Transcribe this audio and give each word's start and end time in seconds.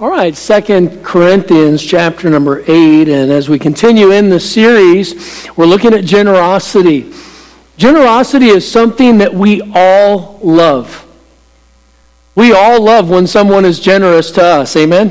All 0.00 0.08
right, 0.08 0.36
Second 0.36 1.04
Corinthians 1.04 1.82
chapter 1.82 2.30
number 2.30 2.62
8 2.68 3.08
and 3.08 3.32
as 3.32 3.48
we 3.48 3.58
continue 3.58 4.12
in 4.12 4.30
the 4.30 4.38
series, 4.38 5.48
we're 5.56 5.66
looking 5.66 5.92
at 5.92 6.04
generosity. 6.04 7.12
Generosity 7.76 8.46
is 8.46 8.70
something 8.70 9.18
that 9.18 9.34
we 9.34 9.60
all 9.74 10.38
love. 10.40 11.04
We 12.36 12.52
all 12.52 12.80
love 12.80 13.10
when 13.10 13.26
someone 13.26 13.64
is 13.64 13.80
generous 13.80 14.30
to 14.32 14.44
us. 14.44 14.76
Amen. 14.76 15.10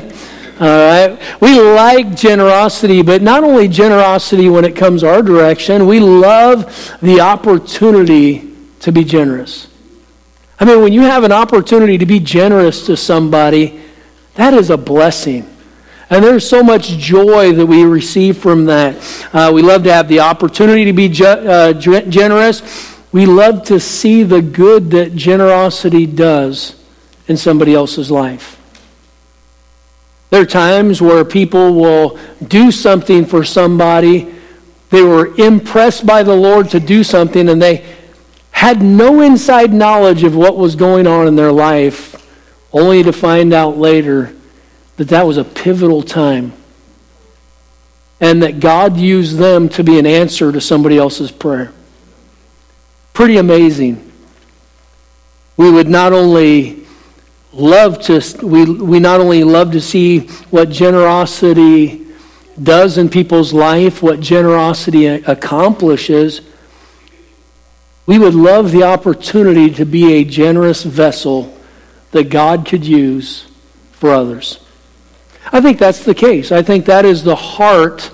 All 0.58 0.66
right. 0.66 1.20
We 1.38 1.60
like 1.60 2.16
generosity, 2.16 3.02
but 3.02 3.20
not 3.20 3.44
only 3.44 3.68
generosity 3.68 4.48
when 4.48 4.64
it 4.64 4.74
comes 4.74 5.04
our 5.04 5.20
direction, 5.20 5.86
we 5.86 6.00
love 6.00 6.98
the 7.02 7.20
opportunity 7.20 8.54
to 8.80 8.90
be 8.90 9.04
generous. 9.04 9.68
I 10.58 10.64
mean, 10.64 10.80
when 10.80 10.94
you 10.94 11.02
have 11.02 11.24
an 11.24 11.32
opportunity 11.32 11.98
to 11.98 12.06
be 12.06 12.20
generous 12.20 12.86
to 12.86 12.96
somebody, 12.96 13.82
that 14.38 14.54
is 14.54 14.70
a 14.70 14.76
blessing. 14.76 15.52
And 16.10 16.22
there's 16.22 16.48
so 16.48 16.62
much 16.62 16.90
joy 16.90 17.52
that 17.54 17.66
we 17.66 17.82
receive 17.82 18.38
from 18.38 18.66
that. 18.66 18.96
Uh, 19.32 19.50
we 19.52 19.62
love 19.62 19.82
to 19.82 19.92
have 19.92 20.06
the 20.06 20.20
opportunity 20.20 20.84
to 20.84 20.92
be 20.92 21.08
ge- 21.08 21.22
uh, 21.22 21.72
generous. 21.74 22.96
We 23.10 23.26
love 23.26 23.64
to 23.64 23.80
see 23.80 24.22
the 24.22 24.40
good 24.40 24.92
that 24.92 25.16
generosity 25.16 26.06
does 26.06 26.80
in 27.26 27.36
somebody 27.36 27.74
else's 27.74 28.12
life. 28.12 28.54
There 30.30 30.42
are 30.42 30.46
times 30.46 31.02
where 31.02 31.24
people 31.24 31.74
will 31.74 32.16
do 32.46 32.70
something 32.70 33.26
for 33.26 33.42
somebody. 33.42 34.32
They 34.90 35.02
were 35.02 35.34
impressed 35.36 36.06
by 36.06 36.22
the 36.22 36.36
Lord 36.36 36.70
to 36.70 36.78
do 36.78 37.02
something, 37.02 37.48
and 37.48 37.60
they 37.60 37.84
had 38.52 38.82
no 38.82 39.20
inside 39.20 39.72
knowledge 39.72 40.22
of 40.22 40.36
what 40.36 40.56
was 40.56 40.76
going 40.76 41.08
on 41.08 41.26
in 41.26 41.34
their 41.34 41.50
life, 41.50 42.14
only 42.72 43.02
to 43.02 43.12
find 43.12 43.52
out 43.52 43.78
later 43.78 44.34
that 44.96 45.08
that 45.08 45.26
was 45.26 45.36
a 45.36 45.44
pivotal 45.44 46.02
time 46.02 46.52
and 48.20 48.42
that 48.42 48.60
God 48.60 48.96
used 48.96 49.36
them 49.36 49.68
to 49.70 49.84
be 49.84 49.98
an 49.98 50.06
answer 50.06 50.50
to 50.50 50.60
somebody 50.60 50.98
else's 50.98 51.30
prayer. 51.30 51.72
Pretty 53.12 53.36
amazing. 53.36 54.12
We 55.56 55.70
would 55.70 55.88
not 55.88 56.12
only 56.12 56.86
love 57.52 58.00
to 58.02 58.22
we, 58.42 58.64
we 58.64 59.00
not 59.00 59.20
only 59.20 59.44
love 59.44 59.72
to 59.72 59.80
see 59.80 60.20
what 60.50 60.68
generosity 60.70 62.06
does 62.60 62.98
in 62.98 63.08
people's 63.08 63.52
life, 63.52 64.02
what 64.02 64.20
generosity 64.20 65.06
accomplishes, 65.06 66.40
we 68.06 68.18
would 68.18 68.34
love 68.34 68.72
the 68.72 68.82
opportunity 68.82 69.70
to 69.74 69.84
be 69.84 70.14
a 70.14 70.24
generous 70.24 70.82
vessel 70.82 71.57
that 72.12 72.30
God 72.30 72.66
could 72.66 72.84
use 72.84 73.46
for 73.92 74.10
others. 74.10 74.60
I 75.52 75.60
think 75.60 75.78
that's 75.78 76.04
the 76.04 76.14
case. 76.14 76.52
I 76.52 76.62
think 76.62 76.86
that 76.86 77.04
is 77.04 77.22
the 77.22 77.36
heart 77.36 78.10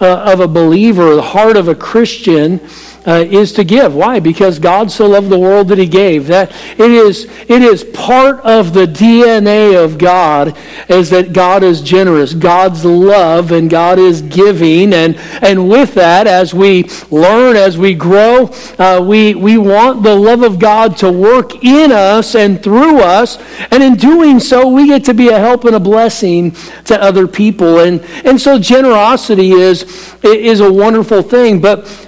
uh, 0.00 0.32
of 0.32 0.40
a 0.40 0.48
believer, 0.48 1.14
the 1.14 1.22
heart 1.22 1.56
of 1.56 1.68
a 1.68 1.74
Christian 1.74 2.60
uh, 3.08 3.24
is 3.30 3.54
to 3.54 3.64
give. 3.64 3.94
Why? 3.94 4.20
Because 4.20 4.58
God 4.58 4.90
so 4.90 5.06
loved 5.06 5.30
the 5.30 5.38
world 5.38 5.68
that 5.68 5.78
He 5.78 5.86
gave. 5.86 6.26
That 6.26 6.50
it 6.78 6.90
is 6.90 7.24
it 7.48 7.62
is 7.62 7.82
part 7.82 8.40
of 8.40 8.74
the 8.74 8.84
DNA 8.84 9.82
of 9.82 9.96
God 9.96 10.56
is 10.90 11.08
that 11.08 11.32
God 11.32 11.62
is 11.62 11.80
generous. 11.80 12.34
God's 12.34 12.84
love 12.84 13.50
and 13.50 13.70
God 13.70 13.98
is 13.98 14.20
giving, 14.20 14.92
and 14.92 15.16
and 15.40 15.70
with 15.70 15.94
that, 15.94 16.26
as 16.26 16.52
we 16.52 16.84
learn, 17.10 17.56
as 17.56 17.78
we 17.78 17.94
grow, 17.94 18.50
uh, 18.78 19.02
we 19.02 19.34
we 19.34 19.56
want 19.56 20.02
the 20.02 20.14
love 20.14 20.42
of 20.42 20.58
God 20.58 20.98
to 20.98 21.10
work 21.10 21.64
in 21.64 21.90
us 21.90 22.34
and 22.34 22.62
through 22.62 22.98
us, 22.98 23.38
and 23.70 23.82
in 23.82 23.94
doing 23.94 24.38
so, 24.38 24.68
we 24.68 24.86
get 24.86 25.06
to 25.06 25.14
be 25.14 25.28
a 25.28 25.38
help 25.38 25.64
and 25.64 25.74
a 25.74 25.80
blessing 25.80 26.54
to 26.84 27.02
other 27.02 27.26
people. 27.26 27.78
And 27.78 28.02
and 28.26 28.38
so 28.38 28.58
generosity 28.58 29.52
is 29.52 30.14
is 30.22 30.60
a 30.60 30.70
wonderful 30.70 31.22
thing, 31.22 31.62
but 31.62 32.07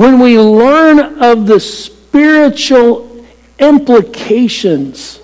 when 0.00 0.18
we 0.18 0.38
learn 0.38 0.98
of 1.22 1.46
the 1.46 1.60
spiritual 1.60 3.22
implications 3.58 5.20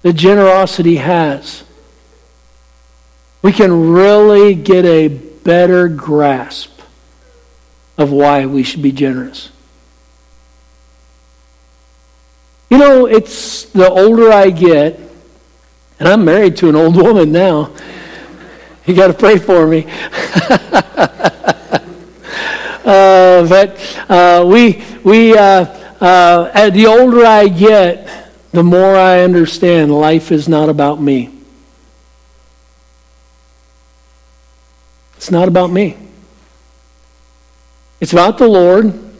that 0.00 0.14
generosity 0.14 0.96
has, 0.96 1.62
we 3.42 3.52
can 3.52 3.92
really 3.92 4.54
get 4.54 4.86
a 4.86 5.08
better 5.08 5.88
grasp 5.88 6.80
of 7.98 8.10
why 8.10 8.46
we 8.46 8.62
should 8.62 8.80
be 8.80 8.92
generous. 8.92 9.50
You 12.70 12.78
know, 12.78 13.04
it's 13.04 13.64
the 13.64 13.90
older 13.90 14.32
I 14.32 14.48
get, 14.48 14.98
and 16.00 16.08
I'm 16.08 16.24
married 16.24 16.56
to 16.56 16.70
an 16.70 16.76
old 16.76 16.96
woman 16.96 17.30
now. 17.30 17.74
You 18.86 18.94
got 18.94 19.08
to 19.08 19.12
pray 19.12 19.36
for 19.36 19.66
me. 19.66 19.86
Uh, 22.84 23.46
but 23.48 24.04
uh, 24.08 24.44
we, 24.46 24.82
we 25.04 25.36
uh, 25.36 25.64
uh, 26.00 26.70
the 26.70 26.86
older 26.86 27.24
I 27.24 27.48
get, 27.48 28.08
the 28.52 28.62
more 28.62 28.96
I 28.96 29.20
understand 29.20 29.92
life 29.92 30.32
is 30.32 30.48
not 30.48 30.68
about 30.68 31.00
me. 31.00 31.30
It's 35.16 35.30
not 35.30 35.48
about 35.48 35.70
me. 35.70 35.96
It's 38.00 38.12
about 38.12 38.38
the 38.38 38.46
Lord, 38.46 38.84
and 38.84 39.10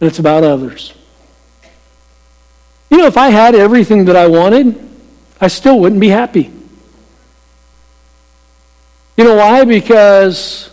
it's 0.00 0.20
about 0.20 0.44
others. 0.44 0.94
You 2.88 2.98
know, 2.98 3.06
if 3.06 3.16
I 3.16 3.30
had 3.30 3.54
everything 3.54 4.04
that 4.06 4.16
I 4.16 4.28
wanted, 4.28 4.88
I 5.40 5.48
still 5.48 5.80
wouldn't 5.80 6.00
be 6.00 6.08
happy. 6.08 6.52
You 9.16 9.24
know 9.24 9.36
why? 9.36 9.64
Because 9.64 10.70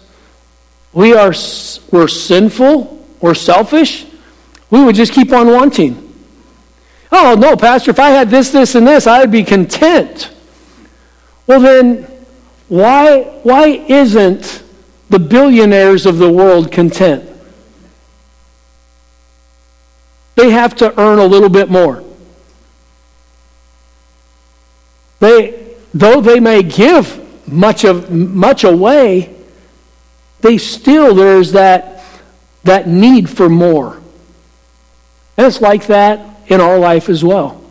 we 0.97 1.13
are 1.13 1.31
we're 1.91 2.07
sinful 2.07 3.05
or 3.19 3.35
selfish, 3.35 4.07
we 4.71 4.83
would 4.83 4.95
just 4.95 5.13
keep 5.13 5.31
on 5.31 5.45
wanting. 5.45 6.11
Oh, 7.11 7.35
no, 7.37 7.55
Pastor, 7.55 7.91
if 7.91 7.99
I 7.99 8.09
had 8.09 8.31
this, 8.31 8.49
this, 8.49 8.73
and 8.73 8.87
this, 8.87 9.05
I'd 9.05 9.31
be 9.31 9.43
content. 9.43 10.31
Well, 11.45 11.59
then, 11.59 12.01
why, 12.67 13.21
why 13.43 13.67
isn't 13.67 14.63
the 15.11 15.19
billionaires 15.19 16.07
of 16.07 16.17
the 16.17 16.33
world 16.33 16.71
content? 16.71 17.29
They 20.33 20.49
have 20.49 20.75
to 20.77 20.99
earn 20.99 21.19
a 21.19 21.25
little 21.25 21.49
bit 21.49 21.69
more. 21.69 22.03
They, 25.19 25.75
though 25.93 26.21
they 26.21 26.39
may 26.39 26.63
give 26.63 27.47
much, 27.47 27.83
of, 27.83 28.09
much 28.09 28.63
away, 28.63 29.36
they 30.47 30.57
still, 30.57 31.13
there's 31.13 31.51
that, 31.51 32.03
that 32.63 32.87
need 32.87 33.29
for 33.29 33.49
more. 33.49 33.97
And 35.35 35.45
it's 35.45 35.59
like 35.59 35.87
that 35.87 36.21
in 36.47 36.61
our 36.61 36.79
life 36.79 37.09
as 37.09 37.21
well. 37.21 37.61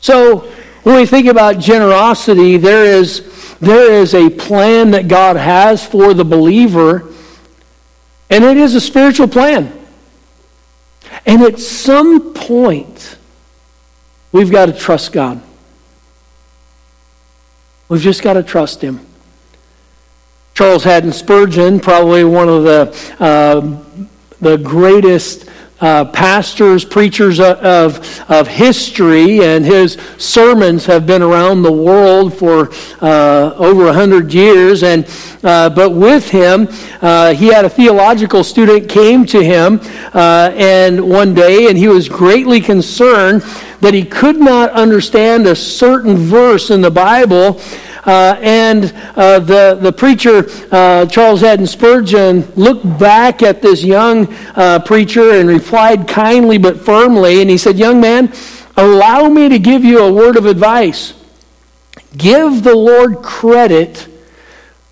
So, 0.00 0.50
when 0.82 0.96
we 0.96 1.06
think 1.06 1.28
about 1.28 1.60
generosity, 1.60 2.56
there 2.56 2.84
is, 2.84 3.56
there 3.60 3.92
is 3.92 4.14
a 4.14 4.28
plan 4.30 4.90
that 4.90 5.06
God 5.06 5.36
has 5.36 5.86
for 5.86 6.12
the 6.12 6.24
believer, 6.24 7.12
and 8.28 8.42
it 8.42 8.56
is 8.56 8.74
a 8.74 8.80
spiritual 8.80 9.28
plan. 9.28 9.72
And 11.24 11.40
at 11.42 11.60
some 11.60 12.34
point, 12.34 13.16
we've 14.32 14.50
got 14.50 14.66
to 14.66 14.72
trust 14.72 15.12
God. 15.12 15.40
We've 17.88 18.02
just 18.02 18.22
got 18.22 18.32
to 18.32 18.42
trust 18.42 18.82
Him. 18.82 19.06
Charles 20.54 20.84
Haddon 20.84 21.10
Spurgeon, 21.10 21.80
probably 21.80 22.22
one 22.22 22.48
of 22.48 22.62
the, 22.62 23.14
uh, 23.18 23.76
the 24.40 24.56
greatest 24.56 25.50
uh, 25.80 26.04
pastors, 26.04 26.84
preachers 26.84 27.40
of, 27.40 28.30
of 28.30 28.46
history, 28.46 29.42
and 29.42 29.64
his 29.64 29.98
sermons 30.16 30.86
have 30.86 31.08
been 31.08 31.22
around 31.22 31.62
the 31.62 31.72
world 31.72 32.32
for 32.32 32.70
uh, 33.00 33.52
over 33.56 33.88
a 33.88 33.92
hundred 33.92 34.32
years. 34.32 34.84
And 34.84 35.08
uh, 35.42 35.70
but 35.70 35.90
with 35.90 36.30
him, 36.30 36.68
uh, 37.02 37.34
he 37.34 37.48
had 37.48 37.64
a 37.64 37.68
theological 37.68 38.44
student 38.44 38.88
came 38.88 39.26
to 39.26 39.42
him, 39.42 39.80
uh, 40.14 40.52
and 40.54 41.10
one 41.10 41.34
day, 41.34 41.66
and 41.66 41.76
he 41.76 41.88
was 41.88 42.08
greatly 42.08 42.60
concerned 42.60 43.42
that 43.80 43.92
he 43.92 44.04
could 44.04 44.38
not 44.38 44.70
understand 44.70 45.48
a 45.48 45.56
certain 45.56 46.16
verse 46.16 46.70
in 46.70 46.80
the 46.80 46.92
Bible. 46.92 47.60
Uh, 48.06 48.36
and 48.40 48.92
uh, 49.16 49.38
the, 49.38 49.78
the 49.80 49.92
preacher, 49.92 50.46
uh, 50.70 51.06
Charles 51.06 51.40
Haddon 51.40 51.66
Spurgeon, 51.66 52.46
looked 52.54 52.98
back 52.98 53.42
at 53.42 53.62
this 53.62 53.82
young 53.82 54.32
uh, 54.54 54.78
preacher 54.80 55.32
and 55.32 55.48
replied 55.48 56.06
kindly 56.06 56.58
but 56.58 56.78
firmly. 56.80 57.40
And 57.40 57.48
he 57.48 57.56
said, 57.56 57.78
Young 57.78 58.00
man, 58.00 58.32
allow 58.76 59.28
me 59.28 59.48
to 59.48 59.58
give 59.58 59.84
you 59.84 60.00
a 60.00 60.12
word 60.12 60.36
of 60.36 60.44
advice. 60.44 61.14
Give 62.16 62.62
the 62.62 62.74
Lord 62.74 63.22
credit 63.22 64.08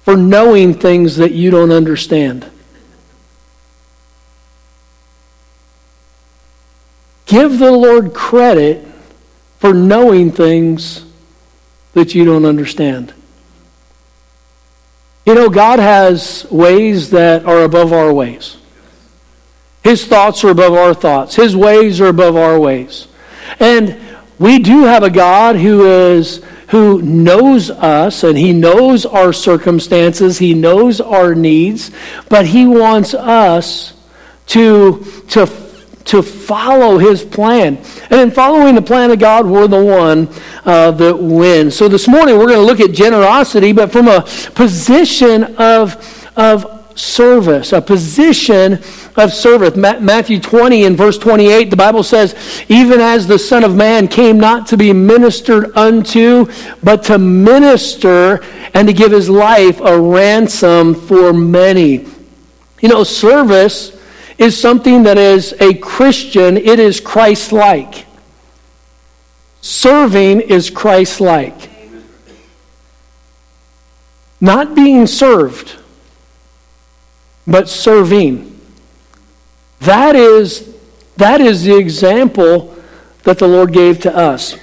for 0.02 0.16
knowing 0.16 0.74
things 0.74 1.16
that 1.18 1.32
you 1.32 1.50
don't 1.50 1.70
understand. 1.70 2.50
Give 7.26 7.58
the 7.58 7.70
Lord 7.72 8.12
credit 8.12 8.86
for 9.58 9.72
knowing 9.72 10.32
things 10.32 11.04
that 11.94 12.14
you 12.14 12.24
don't 12.24 12.44
understand. 12.44 13.12
You 15.24 15.34
know, 15.34 15.48
God 15.48 15.78
has 15.78 16.46
ways 16.50 17.10
that 17.10 17.44
are 17.44 17.62
above 17.62 17.92
our 17.92 18.12
ways. 18.12 18.56
His 19.84 20.04
thoughts 20.06 20.42
are 20.44 20.50
above 20.50 20.74
our 20.74 20.94
thoughts. 20.94 21.36
His 21.36 21.56
ways 21.56 22.00
are 22.00 22.06
above 22.06 22.36
our 22.36 22.58
ways. 22.58 23.08
And 23.60 24.00
we 24.38 24.58
do 24.58 24.84
have 24.84 25.02
a 25.02 25.10
God 25.10 25.56
who 25.56 25.86
is 25.86 26.42
who 26.68 27.02
knows 27.02 27.68
us 27.68 28.24
and 28.24 28.36
he 28.38 28.52
knows 28.52 29.04
our 29.04 29.32
circumstances, 29.32 30.38
he 30.38 30.54
knows 30.54 31.02
our 31.02 31.34
needs, 31.34 31.90
but 32.30 32.46
he 32.46 32.66
wants 32.66 33.12
us 33.12 33.92
to 34.46 35.04
to 35.28 35.46
to 36.12 36.22
follow 36.22 36.98
his 36.98 37.24
plan. 37.24 37.78
And 38.10 38.20
in 38.20 38.30
following 38.30 38.74
the 38.74 38.82
plan 38.82 39.10
of 39.10 39.18
God, 39.18 39.46
we're 39.46 39.66
the 39.66 39.82
one 39.82 40.28
uh, 40.62 40.90
that 40.90 41.16
wins. 41.16 41.74
So 41.74 41.88
this 41.88 42.06
morning 42.06 42.36
we're 42.36 42.48
going 42.48 42.58
to 42.58 42.66
look 42.66 42.80
at 42.80 42.92
generosity, 42.92 43.72
but 43.72 43.90
from 43.90 44.08
a 44.08 44.20
position 44.54 45.56
of, 45.56 46.30
of 46.36 46.98
service, 46.98 47.72
a 47.72 47.80
position 47.80 48.74
of 49.16 49.32
service. 49.32 49.74
Matthew 49.74 50.38
20 50.38 50.84
and 50.84 50.98
verse 50.98 51.16
28, 51.16 51.70
the 51.70 51.76
Bible 51.76 52.02
says, 52.02 52.36
Even 52.68 53.00
as 53.00 53.26
the 53.26 53.38
Son 53.38 53.64
of 53.64 53.74
Man 53.74 54.06
came 54.06 54.38
not 54.38 54.66
to 54.66 54.76
be 54.76 54.92
ministered 54.92 55.74
unto, 55.74 56.44
but 56.82 57.04
to 57.04 57.16
minister 57.16 58.44
and 58.74 58.86
to 58.86 58.92
give 58.92 59.12
his 59.12 59.30
life 59.30 59.80
a 59.80 59.98
ransom 59.98 60.94
for 60.94 61.32
many. 61.32 62.06
You 62.82 62.90
know, 62.90 63.02
service 63.02 63.98
is 64.38 64.58
something 64.58 65.02
that 65.05 65.19
is 65.19 65.55
a 65.61 65.75
Christian, 65.75 66.56
it 66.56 66.79
is 66.79 67.00
Christ 67.00 67.52
like. 67.52 68.06
Serving 69.61 70.40
is 70.40 70.70
Christ 70.70 71.20
like. 71.20 71.70
Not 74.40 74.75
being 74.75 75.06
served 75.06 75.76
but 77.46 77.69
serving. 77.69 78.61
That 79.81 80.14
is, 80.14 80.76
that 81.17 81.40
is 81.40 81.64
the 81.64 81.76
example 81.76 82.76
that 83.25 83.38
the 83.38 83.49
Lord 83.49 83.73
gave 83.73 84.00
to 84.00 84.17
us. 84.17 84.56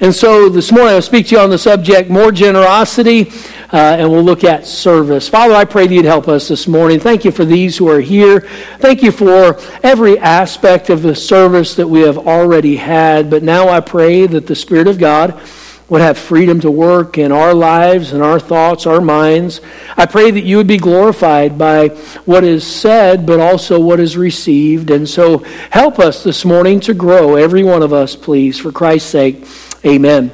And 0.00 0.14
so 0.14 0.48
this 0.48 0.72
morning 0.72 0.94
I'll 0.94 1.02
speak 1.02 1.28
to 1.28 1.36
you 1.36 1.40
on 1.40 1.50
the 1.50 1.58
subject 1.58 2.10
more 2.10 2.32
generosity, 2.32 3.30
uh, 3.74 3.96
and 3.98 4.08
we'll 4.08 4.22
look 4.22 4.44
at 4.44 4.64
service. 4.64 5.28
Father, 5.28 5.52
I 5.52 5.64
pray 5.64 5.88
that 5.88 5.92
you'd 5.92 6.04
help 6.04 6.28
us 6.28 6.46
this 6.46 6.68
morning. 6.68 7.00
Thank 7.00 7.24
you 7.24 7.32
for 7.32 7.44
these 7.44 7.76
who 7.76 7.88
are 7.88 7.98
here. 7.98 8.42
Thank 8.78 9.02
you 9.02 9.10
for 9.10 9.58
every 9.82 10.16
aspect 10.16 10.90
of 10.90 11.02
the 11.02 11.16
service 11.16 11.74
that 11.74 11.88
we 11.88 12.02
have 12.02 12.16
already 12.16 12.76
had. 12.76 13.28
But 13.30 13.42
now 13.42 13.68
I 13.68 13.80
pray 13.80 14.28
that 14.28 14.46
the 14.46 14.54
Spirit 14.54 14.86
of 14.86 15.00
God 15.00 15.42
would 15.88 16.00
have 16.00 16.16
freedom 16.16 16.60
to 16.60 16.70
work 16.70 17.18
in 17.18 17.32
our 17.32 17.52
lives 17.52 18.12
and 18.12 18.22
our 18.22 18.38
thoughts, 18.38 18.86
our 18.86 19.00
minds. 19.00 19.60
I 19.96 20.06
pray 20.06 20.30
that 20.30 20.44
you 20.44 20.56
would 20.58 20.68
be 20.68 20.78
glorified 20.78 21.58
by 21.58 21.88
what 22.26 22.44
is 22.44 22.64
said, 22.64 23.26
but 23.26 23.40
also 23.40 23.80
what 23.80 23.98
is 23.98 24.16
received. 24.16 24.92
And 24.92 25.08
so 25.08 25.38
help 25.70 25.98
us 25.98 26.22
this 26.22 26.44
morning 26.44 26.78
to 26.78 26.94
grow, 26.94 27.34
every 27.34 27.64
one 27.64 27.82
of 27.82 27.92
us, 27.92 28.14
please, 28.14 28.56
for 28.56 28.70
Christ's 28.70 29.10
sake. 29.10 29.44
Amen. 29.84 30.30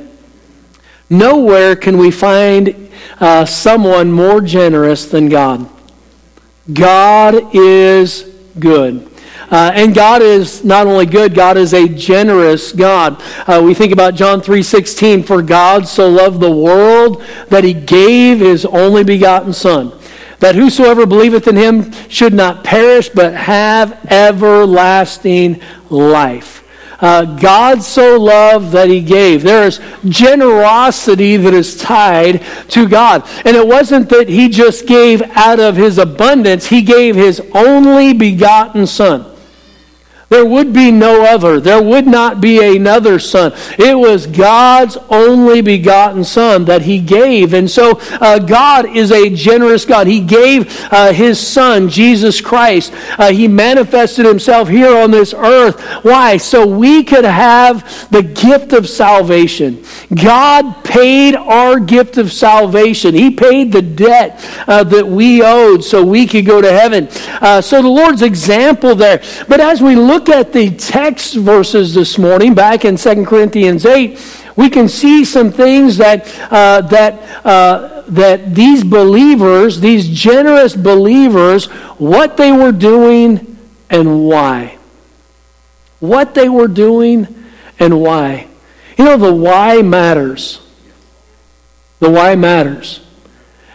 Nowhere 1.09 1.75
can 1.75 1.97
we 1.97 2.11
find 2.11 2.90
uh, 3.21 3.45
someone 3.45 4.11
more 4.11 4.41
generous 4.41 5.07
than 5.07 5.29
God. 5.29 5.69
God 6.73 7.55
is 7.55 8.23
good. 8.59 9.11
Uh, 9.51 9.73
and 9.75 9.93
God 9.93 10.23
is 10.23 10.65
not 10.65 10.87
only 10.87 11.07
good, 11.07 11.35
God 11.35 11.57
is 11.57 11.75
a 11.75 11.89
generous 11.89 12.71
God. 12.71 13.21
Uh, 13.49 13.61
we 13.65 13.75
think 13.75 13.93
about 13.93 14.15
John 14.15 14.41
3.16, 14.41 15.27
For 15.27 15.43
God 15.43 15.89
so 15.89 16.09
loved 16.09 16.39
the 16.39 16.51
world 16.51 17.25
that 17.49 17.65
he 17.65 17.75
gave 17.75 18.39
his 18.39 18.65
only 18.65 19.03
begotten 19.03 19.53
Son, 19.53 19.93
that 20.39 20.55
whosoever 20.55 21.05
believeth 21.05 21.49
in 21.49 21.57
him 21.57 21.91
should 22.09 22.33
not 22.33 22.63
perish, 22.63 23.09
but 23.09 23.35
have 23.35 24.07
everlasting 24.09 25.61
life. 25.89 26.60
Uh, 27.01 27.25
God 27.25 27.83
so 27.83 28.19
loved 28.19 28.73
that 28.73 28.89
he 28.89 29.01
gave. 29.01 29.43
There 29.43 29.67
is 29.67 29.81
generosity 30.09 31.37
that 31.39 31.55
is 31.55 31.77
tied 31.77 32.43
to 32.69 32.89
God. 32.89 33.27
And 33.45 33.57
it 33.57 33.67
wasn't 33.67 34.09
that 34.11 34.29
he 34.29 34.49
just 34.49 34.87
gave 34.87 35.23
out 35.37 35.61
of 35.61 35.77
his 35.77 35.99
abundance, 35.99 36.67
he 36.67 36.83
gave 36.83 37.17
his 37.17 37.41
only 37.55 38.13
begotten 38.13 38.87
Son. 38.87 39.30
There 40.31 40.47
would 40.47 40.73
be 40.73 40.93
no 40.93 41.25
other. 41.25 41.59
There 41.59 41.83
would 41.83 42.07
not 42.07 42.41
be 42.41 42.77
another 42.77 43.19
son. 43.19 43.53
It 43.77 43.99
was 43.99 44.29
God's 44.29 44.97
only 45.09 45.61
begotten 45.61 46.23
son 46.23 46.67
that 46.67 46.83
he 46.83 47.01
gave. 47.01 47.53
And 47.53 47.69
so 47.69 47.99
uh, 48.21 48.39
God 48.39 48.97
is 48.97 49.11
a 49.11 49.29
generous 49.29 49.85
God. 49.85 50.07
He 50.07 50.21
gave 50.21 50.73
uh, 50.93 51.13
his 51.13 51.45
son, 51.45 51.89
Jesus 51.89 52.41
Christ. 52.41 52.93
Uh, 53.19 53.33
he 53.33 53.49
manifested 53.49 54.25
himself 54.25 54.69
here 54.69 54.97
on 54.97 55.11
this 55.11 55.35
earth. 55.35 55.81
Why? 56.05 56.37
So 56.37 56.65
we 56.65 57.03
could 57.03 57.25
have 57.25 58.09
the 58.13 58.23
gift 58.23 58.73
of 58.73 58.89
salvation. 58.89 59.85
God 60.15 60.85
paid 60.85 61.35
our 61.35 61.81
gift 61.81 62.19
of 62.19 62.33
salvation. 62.33 63.17
He 63.17 63.33
paid 63.33 63.73
the 63.73 63.83
debt 63.83 64.39
uh, 64.69 64.85
that 64.85 65.09
we 65.09 65.43
owed 65.43 65.83
so 65.83 66.05
we 66.05 66.29
could 66.29 66.47
go 66.47 66.61
to 66.61 66.71
heaven. 66.71 67.09
Uh, 67.41 67.61
so 67.61 67.83
the 67.83 67.89
Lord's 67.89 68.23
example 68.23 68.95
there. 68.95 69.25
But 69.49 69.59
as 69.59 69.83
we 69.83 69.97
look 69.97 70.20
look 70.21 70.29
at 70.29 70.53
the 70.53 70.71
text 70.71 71.35
verses 71.35 71.95
this 71.95 72.19
morning, 72.19 72.53
back 72.53 72.85
in 72.85 72.97
2 72.97 73.25
Corinthians 73.25 73.87
8, 73.87 74.19
we 74.55 74.69
can 74.69 74.87
see 74.87 75.25
some 75.25 75.51
things 75.51 75.97
that, 75.97 76.27
uh, 76.53 76.83
that, 76.83 77.47
uh, 77.47 78.03
that 78.09 78.55
these 78.55 78.85
believers, 78.85 79.81
these 79.81 80.07
generous 80.11 80.77
believers, 80.77 81.67
what 81.97 82.37
they 82.37 82.53
were 82.53 82.73
doing 82.73 83.57
and 83.89 84.29
why. 84.29 84.77
What 86.01 86.35
they 86.35 86.51
were 86.51 86.69
doing 86.69 87.27
and 87.79 87.99
why. 88.03 88.47
You 88.99 89.07
know, 89.07 89.17
the 89.17 89.35
why 89.35 89.81
matters. 89.81 90.61
The 92.01 92.11
why 92.11 92.37
matters. 92.37 93.01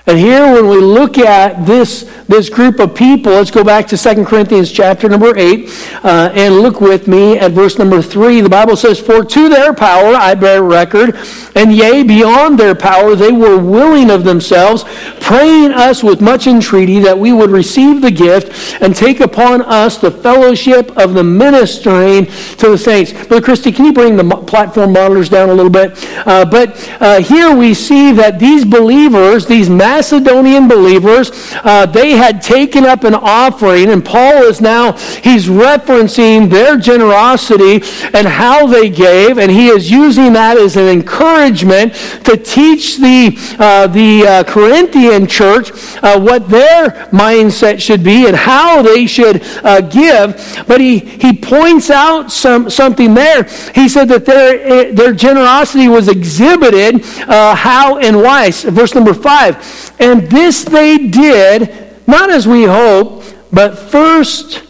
And 0.07 0.19
here, 0.19 0.53
when 0.53 0.67
we 0.67 0.77
look 0.77 1.17
at 1.17 1.65
this, 1.65 2.03
this 2.27 2.47
group 2.47 2.79
of 2.79 2.93
people, 2.93 3.31
let's 3.31 3.49
go 3.49 3.63
back 3.63 3.87
to 3.87 3.97
2 3.97 4.23
Corinthians 4.25 4.71
chapter 4.71 5.09
number 5.09 5.35
8 5.35 5.67
uh, 6.03 6.31
and 6.35 6.57
look 6.57 6.79
with 6.79 7.07
me 7.07 7.39
at 7.39 7.53
verse 7.53 7.79
number 7.79 8.03
3. 8.03 8.41
The 8.41 8.49
Bible 8.49 8.75
says, 8.75 8.99
For 8.99 9.25
to 9.25 9.49
their 9.49 9.73
power 9.73 10.13
I 10.13 10.35
bear 10.35 10.61
record, 10.61 11.17
and 11.55 11.73
yea, 11.73 12.03
beyond 12.03 12.59
their 12.59 12.75
power 12.75 13.15
they 13.15 13.31
were 13.31 13.57
willing 13.57 14.11
of 14.11 14.23
themselves, 14.23 14.83
praying 15.21 15.71
us 15.71 16.03
with 16.03 16.21
much 16.21 16.45
entreaty 16.45 16.99
that 16.99 17.17
we 17.17 17.33
would 17.33 17.49
receive 17.49 18.01
the 18.01 18.11
gift 18.11 18.81
and 18.83 18.95
take 18.95 19.21
upon 19.21 19.63
us 19.63 19.97
the 19.97 20.11
fellowship 20.11 20.95
of 20.97 21.15
the 21.15 21.23
ministering 21.23 22.27
to 22.57 22.69
the 22.69 22.77
saints. 22.77 23.11
Brother 23.11 23.41
Christy, 23.41 23.71
can 23.71 23.85
you 23.85 23.93
bring 23.93 24.17
the 24.17 24.23
platform 24.23 24.93
monitors 24.93 25.29
down 25.29 25.49
a 25.49 25.53
little 25.53 25.71
bit? 25.71 25.93
Uh, 26.27 26.45
but 26.45 26.77
uh, 27.01 27.21
here 27.21 27.55
we 27.55 27.73
see 27.73 28.11
that 28.11 28.37
these 28.37 28.63
believers, 28.63 29.47
these 29.47 29.67
Macedonian 29.95 30.67
believers, 30.67 31.31
uh, 31.63 31.85
they 31.85 32.11
had 32.11 32.41
taken 32.41 32.83
up 32.83 33.05
an 33.05 33.15
offering, 33.15 33.91
and 33.91 34.03
Paul 34.03 34.43
is 34.43 34.59
now, 34.59 34.91
he's 35.23 35.47
referencing 35.47 36.49
their 36.49 36.75
generosity 36.77 37.75
and 38.13 38.27
how 38.27 38.67
they 38.67 38.89
gave, 38.89 39.37
and 39.37 39.49
he 39.49 39.69
is 39.69 39.89
using 39.89 40.33
that 40.33 40.57
as 40.57 40.75
an 40.75 40.89
encouragement 40.89 41.93
to 42.25 42.35
teach 42.35 42.97
the, 42.97 43.37
uh, 43.57 43.87
the 43.87 44.27
uh, 44.27 44.43
Corinthian 44.43 45.27
church 45.27 45.71
uh, 46.03 46.19
what 46.19 46.49
their 46.49 46.89
mindset 47.11 47.79
should 47.79 48.03
be 48.03 48.27
and 48.27 48.35
how 48.35 48.81
they 48.81 49.05
should 49.07 49.41
uh, 49.63 49.79
give. 49.79 50.35
But 50.67 50.81
he, 50.81 50.99
he 50.99 51.31
points 51.31 51.89
out 51.89 52.33
some, 52.33 52.69
something 52.69 53.13
there. 53.13 53.43
He 53.73 53.87
said 53.87 54.09
that 54.09 54.25
their, 54.25 54.59
eh, 54.59 54.91
their 54.91 55.13
generosity 55.13 55.87
was 55.87 56.09
exhibited 56.09 57.01
uh, 57.29 57.55
how 57.55 57.97
and 57.99 58.17
why. 58.17 58.51
Verse 58.51 58.93
number 58.93 59.13
5 59.13 59.84
and 59.99 60.23
this 60.29 60.63
they 60.63 60.97
did, 60.97 62.07
not 62.07 62.29
as 62.29 62.47
we 62.47 62.63
hope, 62.63 63.23
but 63.51 63.77
first 63.77 64.63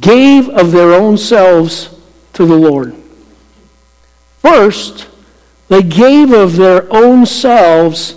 gave 0.00 0.48
of 0.48 0.72
their 0.72 0.92
own 0.92 1.16
selves 1.16 1.90
to 2.34 2.44
the 2.44 2.56
Lord. 2.56 2.94
First, 4.38 5.08
they 5.68 5.82
gave 5.82 6.32
of 6.32 6.56
their 6.56 6.92
own 6.92 7.26
selves 7.26 8.16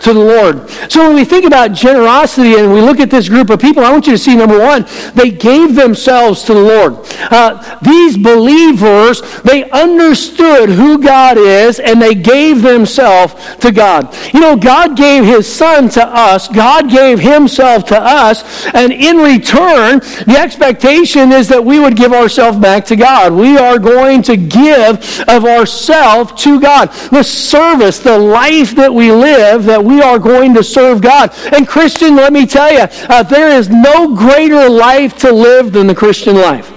to 0.00 0.14
the 0.14 0.20
Lord. 0.20 0.68
So 0.90 1.06
when 1.06 1.14
we 1.14 1.24
think 1.24 1.44
about 1.44 1.72
generosity 1.72 2.54
and 2.54 2.72
we 2.72 2.80
look 2.80 3.00
at 3.00 3.10
this 3.10 3.28
group 3.28 3.50
of 3.50 3.60
people, 3.60 3.84
I 3.84 3.92
want 3.92 4.06
you 4.06 4.12
to 4.12 4.18
see 4.18 4.34
number 4.34 4.58
one, 4.58 4.86
they 5.14 5.30
gave 5.30 5.74
themselves 5.74 6.42
to 6.44 6.54
the 6.54 6.60
Lord. 6.60 6.96
Uh, 7.30 7.78
these 7.82 8.16
believers, 8.16 9.20
they 9.42 9.68
understood 9.70 10.70
who 10.70 11.02
God 11.02 11.38
is 11.38 11.80
and 11.80 12.00
they 12.00 12.14
gave 12.14 12.62
themselves 12.62 13.34
to 13.56 13.70
God. 13.70 14.14
You 14.32 14.40
know, 14.40 14.56
God 14.56 14.96
gave 14.96 15.24
his 15.24 15.52
son 15.52 15.88
to 15.90 16.06
us, 16.06 16.48
God 16.48 16.90
gave 16.90 17.18
himself 17.18 17.84
to 17.86 18.00
us, 18.00 18.66
and 18.74 18.92
in 18.92 19.18
return, 19.18 20.00
the 20.26 20.36
expectation 20.38 21.32
is 21.32 21.48
that 21.48 21.64
we 21.64 21.78
would 21.78 21.96
give 21.96 22.12
ourselves 22.12 22.58
back 22.58 22.84
to 22.86 22.96
God. 22.96 23.32
We 23.32 23.58
are 23.58 23.78
going 23.78 24.22
to 24.22 24.36
give 24.36 25.20
of 25.28 25.44
ourselves 25.44 26.42
to 26.42 26.60
God. 26.60 26.90
The 27.10 27.22
service, 27.22 27.98
the 27.98 28.18
life 28.18 28.74
that 28.76 28.92
we 28.92 29.12
live, 29.12 29.64
that 29.64 29.82
we 29.82 29.89
are 29.98 30.18
going 30.18 30.54
to 30.54 30.62
serve 30.62 31.00
God. 31.00 31.32
And 31.52 31.66
Christian, 31.66 32.16
let 32.16 32.32
me 32.32 32.46
tell 32.46 32.70
you, 32.70 32.86
uh, 33.08 33.22
there 33.22 33.48
is 33.48 33.68
no 33.68 34.14
greater 34.14 34.68
life 34.68 35.16
to 35.18 35.32
live 35.32 35.72
than 35.72 35.86
the 35.86 35.94
Christian 35.94 36.36
life. 36.36 36.70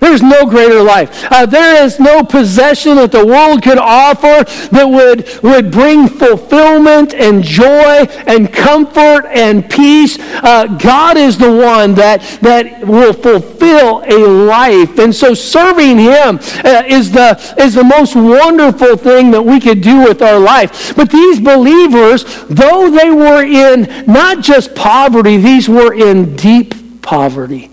There's 0.00 0.22
no 0.22 0.46
greater 0.46 0.82
life. 0.82 1.26
Uh, 1.30 1.44
there 1.44 1.84
is 1.84 2.00
no 2.00 2.24
possession 2.24 2.96
that 2.96 3.12
the 3.12 3.24
world 3.24 3.62
could 3.62 3.78
offer 3.78 4.44
that 4.70 4.84
would, 4.84 5.28
would 5.42 5.70
bring 5.70 6.08
fulfillment 6.08 7.12
and 7.14 7.44
joy 7.44 8.06
and 8.26 8.50
comfort 8.52 9.26
and 9.26 9.68
peace. 9.68 10.18
Uh, 10.18 10.66
God 10.78 11.18
is 11.18 11.36
the 11.36 11.54
one 11.54 11.94
that, 11.94 12.22
that 12.40 12.86
will 12.86 13.12
fulfill 13.12 14.02
a 14.06 14.18
life. 14.26 14.98
And 14.98 15.14
so 15.14 15.34
serving 15.34 15.98
Him 15.98 16.38
uh, 16.64 16.82
is, 16.86 17.12
the, 17.12 17.54
is 17.58 17.74
the 17.74 17.84
most 17.84 18.16
wonderful 18.16 18.96
thing 18.96 19.30
that 19.32 19.42
we 19.42 19.60
could 19.60 19.82
do 19.82 20.02
with 20.02 20.22
our 20.22 20.38
life. 20.38 20.96
But 20.96 21.10
these 21.10 21.40
believers, 21.40 22.24
though 22.48 22.90
they 22.90 23.10
were 23.10 23.44
in 23.44 24.06
not 24.06 24.42
just 24.42 24.74
poverty, 24.74 25.36
these 25.36 25.68
were 25.68 25.92
in 25.92 26.36
deep 26.36 27.02
poverty 27.02 27.69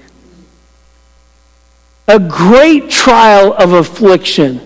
a 2.07 2.19
great 2.19 2.89
trial 2.89 3.53
of 3.53 3.73
affliction. 3.73 4.61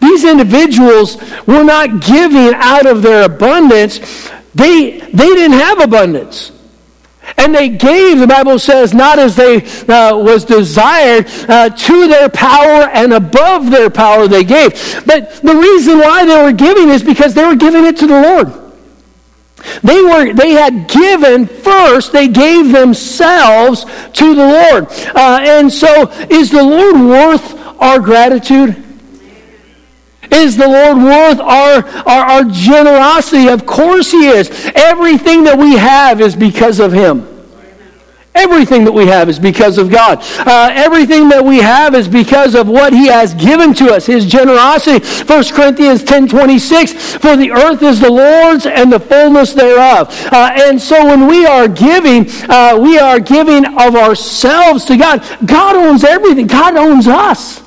These 0.00 0.24
individuals 0.24 1.16
were 1.46 1.64
not 1.64 2.00
giving 2.00 2.54
out 2.54 2.86
of 2.86 3.02
their 3.02 3.24
abundance. 3.24 3.98
They, 4.54 4.98
they 4.98 5.26
didn't 5.26 5.58
have 5.58 5.80
abundance. 5.80 6.52
And 7.38 7.54
they 7.54 7.68
gave, 7.68 8.18
the 8.18 8.26
Bible 8.26 8.58
says, 8.58 8.92
not 8.92 9.18
as 9.18 9.36
they 9.36 9.64
uh, 9.86 10.16
was 10.16 10.44
desired, 10.44 11.26
uh, 11.48 11.70
to 11.70 12.08
their 12.08 12.28
power 12.28 12.88
and 12.92 13.12
above 13.12 13.70
their 13.70 13.90
power 13.90 14.28
they 14.28 14.44
gave. 14.44 14.72
But 15.06 15.34
the 15.42 15.54
reason 15.54 15.98
why 15.98 16.24
they 16.24 16.42
were 16.42 16.52
giving 16.52 16.88
is 16.88 17.02
because 17.02 17.34
they 17.34 17.44
were 17.44 17.56
giving 17.56 17.84
it 17.84 17.96
to 17.98 18.06
the 18.06 18.20
Lord. 18.20 18.61
They 19.82 20.00
were 20.02 20.32
they 20.32 20.52
had 20.52 20.88
given 20.88 21.46
first, 21.46 22.12
they 22.12 22.28
gave 22.28 22.72
themselves 22.72 23.84
to 23.84 24.34
the 24.34 24.46
Lord. 24.46 24.86
Uh, 25.14 25.38
and 25.42 25.72
so 25.72 26.10
is 26.30 26.50
the 26.50 26.62
Lord 26.62 26.96
worth 26.96 27.58
our 27.80 27.98
gratitude? 27.98 28.82
Is 30.30 30.56
the 30.56 30.66
Lord 30.68 30.96
worth 30.96 31.40
our, 31.40 31.84
our, 32.08 32.24
our 32.30 32.44
generosity? 32.44 33.48
Of 33.48 33.66
course 33.66 34.10
He 34.10 34.28
is. 34.28 34.50
Everything 34.74 35.44
that 35.44 35.58
we 35.58 35.76
have 35.76 36.20
is 36.20 36.34
because 36.34 36.80
of 36.80 36.92
Him. 36.92 37.31
Everything 38.34 38.84
that 38.84 38.92
we 38.92 39.06
have 39.06 39.28
is 39.28 39.38
because 39.38 39.76
of 39.76 39.90
God. 39.90 40.18
Uh, 40.38 40.70
everything 40.72 41.28
that 41.28 41.44
we 41.44 41.58
have 41.58 41.94
is 41.94 42.08
because 42.08 42.54
of 42.54 42.66
what 42.66 42.94
He 42.94 43.08
has 43.08 43.34
given 43.34 43.74
to 43.74 43.92
us, 43.92 44.06
His 44.06 44.24
generosity. 44.24 45.04
1 45.24 45.44
Corinthians 45.52 46.02
10 46.02 46.28
26, 46.28 47.16
for 47.16 47.36
the 47.36 47.50
earth 47.50 47.82
is 47.82 48.00
the 48.00 48.10
Lord's 48.10 48.64
and 48.64 48.90
the 48.90 48.98
fullness 48.98 49.52
thereof. 49.52 50.08
Uh, 50.32 50.50
and 50.54 50.80
so 50.80 51.04
when 51.04 51.26
we 51.26 51.44
are 51.44 51.68
giving, 51.68 52.26
uh, 52.48 52.78
we 52.80 52.98
are 52.98 53.20
giving 53.20 53.66
of 53.66 53.94
ourselves 53.94 54.86
to 54.86 54.96
God. 54.96 55.22
God 55.44 55.76
owns 55.76 56.02
everything, 56.02 56.46
God 56.46 56.76
owns 56.76 57.06
us. 57.06 57.62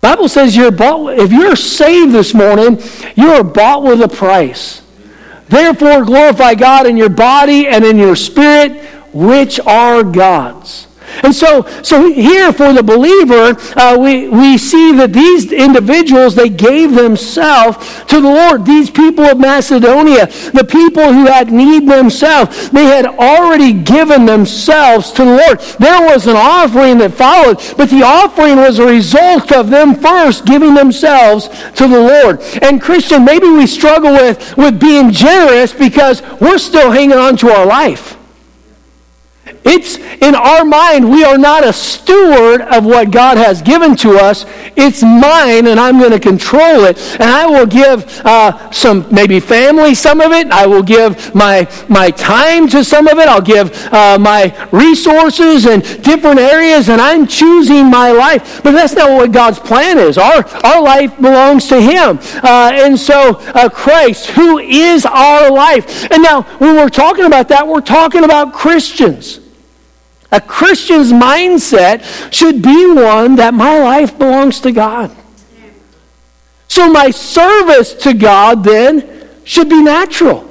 Bible 0.00 0.28
says 0.28 0.56
you're 0.56 0.70
bought, 0.70 1.18
if 1.18 1.32
you're 1.32 1.56
saved 1.56 2.14
this 2.14 2.32
morning, 2.32 2.80
you 3.14 3.28
are 3.28 3.44
bought 3.44 3.82
with 3.82 4.00
a 4.00 4.08
price. 4.08 4.80
Therefore, 5.48 6.04
glorify 6.04 6.54
God 6.54 6.86
in 6.86 6.96
your 6.96 7.08
body 7.08 7.68
and 7.68 7.84
in 7.84 7.96
your 7.96 8.16
spirit, 8.16 8.82
which 9.12 9.58
are 9.60 10.02
God's. 10.02 10.87
And 11.22 11.34
so, 11.34 11.66
so 11.82 12.10
here 12.12 12.52
for 12.52 12.72
the 12.72 12.82
believer, 12.82 13.56
uh, 13.76 13.96
we, 13.98 14.28
we 14.28 14.58
see 14.58 14.92
that 14.92 15.12
these 15.12 15.52
individuals, 15.52 16.34
they 16.34 16.48
gave 16.48 16.94
themselves 16.94 18.04
to 18.04 18.20
the 18.20 18.28
Lord. 18.28 18.64
These 18.64 18.90
people 18.90 19.24
of 19.24 19.38
Macedonia, 19.38 20.26
the 20.26 20.66
people 20.68 21.12
who 21.12 21.26
had 21.26 21.50
need 21.50 21.88
themselves, 21.88 22.70
they 22.70 22.84
had 22.84 23.06
already 23.06 23.72
given 23.72 24.26
themselves 24.26 25.10
to 25.12 25.24
the 25.24 25.36
Lord. 25.36 25.60
There 25.78 26.02
was 26.06 26.26
an 26.26 26.36
offering 26.36 26.98
that 26.98 27.14
followed, 27.14 27.58
but 27.76 27.90
the 27.90 28.02
offering 28.02 28.56
was 28.56 28.78
a 28.78 28.86
result 28.86 29.52
of 29.52 29.70
them 29.70 29.94
first 29.94 30.44
giving 30.44 30.74
themselves 30.74 31.48
to 31.74 31.88
the 31.88 32.00
Lord. 32.00 32.40
And 32.62 32.80
Christian, 32.80 33.24
maybe 33.24 33.48
we 33.48 33.66
struggle 33.66 34.12
with, 34.12 34.56
with 34.56 34.80
being 34.80 35.10
generous 35.10 35.72
because 35.72 36.22
we're 36.40 36.58
still 36.58 36.90
hanging 36.90 37.18
on 37.18 37.36
to 37.38 37.50
our 37.50 37.66
life. 37.66 38.17
It's 39.64 39.98
in 40.20 40.34
our 40.34 40.64
mind, 40.64 41.08
we 41.08 41.24
are 41.24 41.38
not 41.38 41.64
a 41.64 41.72
steward 41.72 42.62
of 42.62 42.84
what 42.84 43.10
God 43.10 43.36
has 43.36 43.62
given 43.62 43.94
to 43.96 44.16
us. 44.16 44.44
It's 44.76 45.02
mine, 45.02 45.66
and 45.68 45.78
I'm 45.78 45.98
going 45.98 46.10
to 46.10 46.18
control 46.18 46.84
it. 46.84 46.98
And 47.12 47.24
I 47.24 47.46
will 47.46 47.66
give 47.66 48.04
uh, 48.24 48.70
some, 48.72 49.06
maybe 49.14 49.38
family, 49.40 49.94
some 49.94 50.20
of 50.20 50.32
it. 50.32 50.50
I 50.50 50.66
will 50.66 50.82
give 50.82 51.34
my, 51.34 51.70
my 51.88 52.10
time 52.10 52.68
to 52.68 52.82
some 52.82 53.06
of 53.06 53.18
it. 53.18 53.28
I'll 53.28 53.40
give 53.40 53.72
uh, 53.92 54.18
my 54.18 54.52
resources 54.72 55.66
and 55.66 55.82
different 56.02 56.40
areas, 56.40 56.88
and 56.88 57.00
I'm 57.00 57.26
choosing 57.26 57.88
my 57.88 58.10
life. 58.10 58.62
But 58.62 58.72
that's 58.72 58.94
not 58.94 59.10
what 59.10 59.30
God's 59.30 59.58
plan 59.58 59.98
is. 59.98 60.18
Our, 60.18 60.44
our 60.64 60.82
life 60.82 61.16
belongs 61.16 61.68
to 61.68 61.80
Him. 61.80 62.18
Uh, 62.42 62.72
and 62.74 62.98
so, 62.98 63.36
uh, 63.54 63.68
Christ, 63.68 64.30
who 64.30 64.58
is 64.58 65.06
our 65.06 65.50
life. 65.50 66.10
And 66.10 66.22
now, 66.22 66.42
when 66.58 66.74
we're 66.74 66.88
talking 66.88 67.24
about 67.24 67.48
that, 67.48 67.66
we're 67.66 67.80
talking 67.80 68.24
about 68.24 68.52
Christians. 68.52 69.40
A 70.30 70.40
Christian's 70.40 71.12
mindset 71.12 72.32
should 72.32 72.60
be 72.62 72.86
one 72.92 73.36
that 73.36 73.54
my 73.54 73.78
life 73.78 74.18
belongs 74.18 74.60
to 74.60 74.72
God. 74.72 75.14
So 76.68 76.90
my 76.92 77.10
service 77.10 77.94
to 77.94 78.12
God 78.12 78.62
then 78.62 79.28
should 79.44 79.68
be 79.68 79.82
natural. 79.82 80.47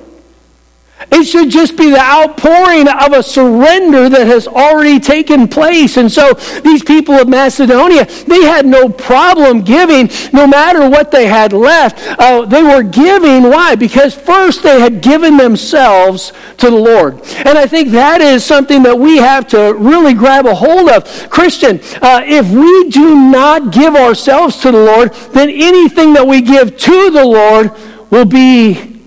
It 1.11 1.23
should 1.23 1.49
just 1.49 1.77
be 1.77 1.89
the 1.89 1.99
outpouring 1.99 2.87
of 2.87 3.13
a 3.13 3.23
surrender 3.23 4.09
that 4.09 4.27
has 4.27 4.47
already 4.47 4.99
taken 4.99 5.47
place. 5.47 5.97
And 5.97 6.11
so 6.11 6.33
these 6.63 6.83
people 6.83 7.15
of 7.15 7.29
Macedonia, 7.29 8.05
they 8.27 8.43
had 8.43 8.65
no 8.65 8.89
problem 8.89 9.61
giving 9.61 10.09
no 10.33 10.45
matter 10.45 10.89
what 10.89 11.11
they 11.11 11.25
had 11.27 11.53
left. 11.53 11.99
Uh, 12.19 12.45
they 12.45 12.61
were 12.61 12.83
giving. 12.83 13.43
Why? 13.43 13.75
Because 13.75 14.13
first 14.13 14.63
they 14.63 14.79
had 14.79 15.01
given 15.01 15.37
themselves 15.37 16.33
to 16.57 16.69
the 16.69 16.75
Lord. 16.75 17.21
And 17.37 17.57
I 17.57 17.67
think 17.67 17.89
that 17.91 18.19
is 18.21 18.43
something 18.43 18.83
that 18.83 18.97
we 18.97 19.17
have 19.17 19.47
to 19.49 19.73
really 19.75 20.13
grab 20.13 20.45
a 20.45 20.53
hold 20.53 20.89
of. 20.89 21.29
Christian, 21.29 21.79
uh, 22.01 22.21
if 22.25 22.49
we 22.49 22.89
do 22.89 23.15
not 23.15 23.71
give 23.71 23.95
ourselves 23.95 24.57
to 24.57 24.71
the 24.71 24.83
Lord, 24.83 25.13
then 25.31 25.49
anything 25.49 26.13
that 26.13 26.27
we 26.27 26.41
give 26.41 26.77
to 26.77 27.09
the 27.11 27.25
Lord 27.25 27.71
will 28.11 28.25
be 28.25 29.01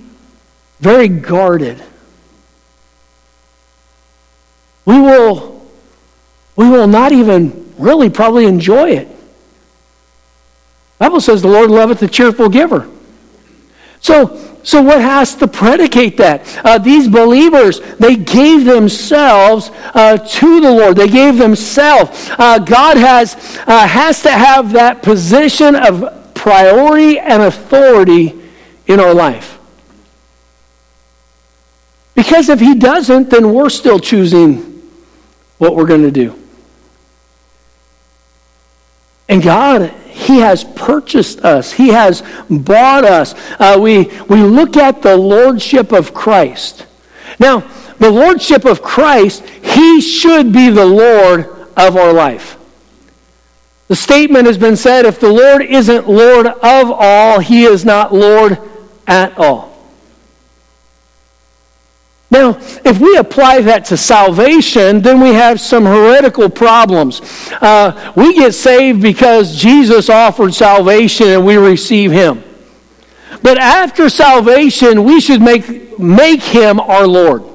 very 0.80 1.08
guarded. 1.08 1.82
We 4.90 5.00
will, 5.00 5.64
we 6.56 6.68
will 6.68 6.88
not 6.88 7.12
even 7.12 7.72
really 7.78 8.10
probably 8.10 8.46
enjoy 8.46 8.90
it. 8.90 9.08
The 10.98 11.04
Bible 11.04 11.20
says 11.20 11.42
the 11.42 11.48
Lord 11.48 11.70
loveth 11.70 12.00
the 12.00 12.08
cheerful 12.08 12.48
giver. 12.48 12.90
So, 14.00 14.36
so 14.64 14.82
what 14.82 15.00
has 15.00 15.36
to 15.36 15.46
predicate 15.46 16.16
that? 16.16 16.42
Uh, 16.64 16.78
these 16.78 17.06
believers, 17.06 17.78
they 18.00 18.16
gave 18.16 18.64
themselves 18.64 19.70
uh, 19.94 20.18
to 20.18 20.60
the 20.60 20.72
Lord. 20.72 20.96
They 20.96 21.06
gave 21.06 21.38
themselves. 21.38 22.28
Uh, 22.36 22.58
God 22.58 22.96
has, 22.96 23.36
uh, 23.68 23.86
has 23.86 24.22
to 24.22 24.32
have 24.32 24.72
that 24.72 25.02
position 25.02 25.76
of 25.76 26.34
priority 26.34 27.20
and 27.20 27.44
authority 27.44 28.34
in 28.88 28.98
our 28.98 29.14
life. 29.14 29.56
Because 32.16 32.48
if 32.48 32.58
he 32.58 32.74
doesn't, 32.74 33.30
then 33.30 33.54
we're 33.54 33.70
still 33.70 34.00
choosing 34.00 34.69
what 35.60 35.76
we're 35.76 35.86
going 35.86 36.02
to 36.02 36.10
do. 36.10 36.34
And 39.28 39.42
God, 39.42 39.90
He 40.08 40.38
has 40.38 40.64
purchased 40.64 41.40
us. 41.40 41.70
He 41.70 41.88
has 41.88 42.22
bought 42.48 43.04
us. 43.04 43.34
Uh, 43.60 43.78
we, 43.78 44.10
we 44.28 44.42
look 44.42 44.78
at 44.78 45.02
the 45.02 45.16
Lordship 45.16 45.92
of 45.92 46.14
Christ. 46.14 46.86
Now, 47.38 47.60
the 47.98 48.10
Lordship 48.10 48.64
of 48.64 48.80
Christ, 48.82 49.44
He 49.44 50.00
should 50.00 50.50
be 50.50 50.70
the 50.70 50.86
Lord 50.86 51.46
of 51.76 51.96
our 51.96 52.12
life. 52.12 52.56
The 53.88 53.96
statement 53.96 54.46
has 54.46 54.56
been 54.56 54.76
said 54.76 55.04
if 55.04 55.20
the 55.20 55.30
Lord 55.30 55.62
isn't 55.62 56.08
Lord 56.08 56.46
of 56.46 56.90
all, 56.90 57.38
He 57.38 57.64
is 57.64 57.84
not 57.84 58.14
Lord 58.14 58.58
at 59.06 59.36
all. 59.38 59.69
Now, 62.30 62.58
if 62.84 63.00
we 63.00 63.16
apply 63.16 63.62
that 63.62 63.86
to 63.86 63.96
salvation, 63.96 65.02
then 65.02 65.20
we 65.20 65.30
have 65.34 65.60
some 65.60 65.84
heretical 65.84 66.48
problems. 66.48 67.20
Uh, 67.60 68.12
we 68.14 68.34
get 68.34 68.54
saved 68.54 69.02
because 69.02 69.56
Jesus 69.56 70.08
offered 70.08 70.54
salvation 70.54 71.28
and 71.28 71.44
we 71.44 71.56
receive 71.56 72.12
Him. 72.12 72.44
But 73.42 73.58
after 73.58 74.08
salvation, 74.08 75.02
we 75.02 75.20
should 75.20 75.42
make, 75.42 75.98
make 75.98 76.42
Him 76.42 76.78
our 76.78 77.06
Lord. 77.06 77.49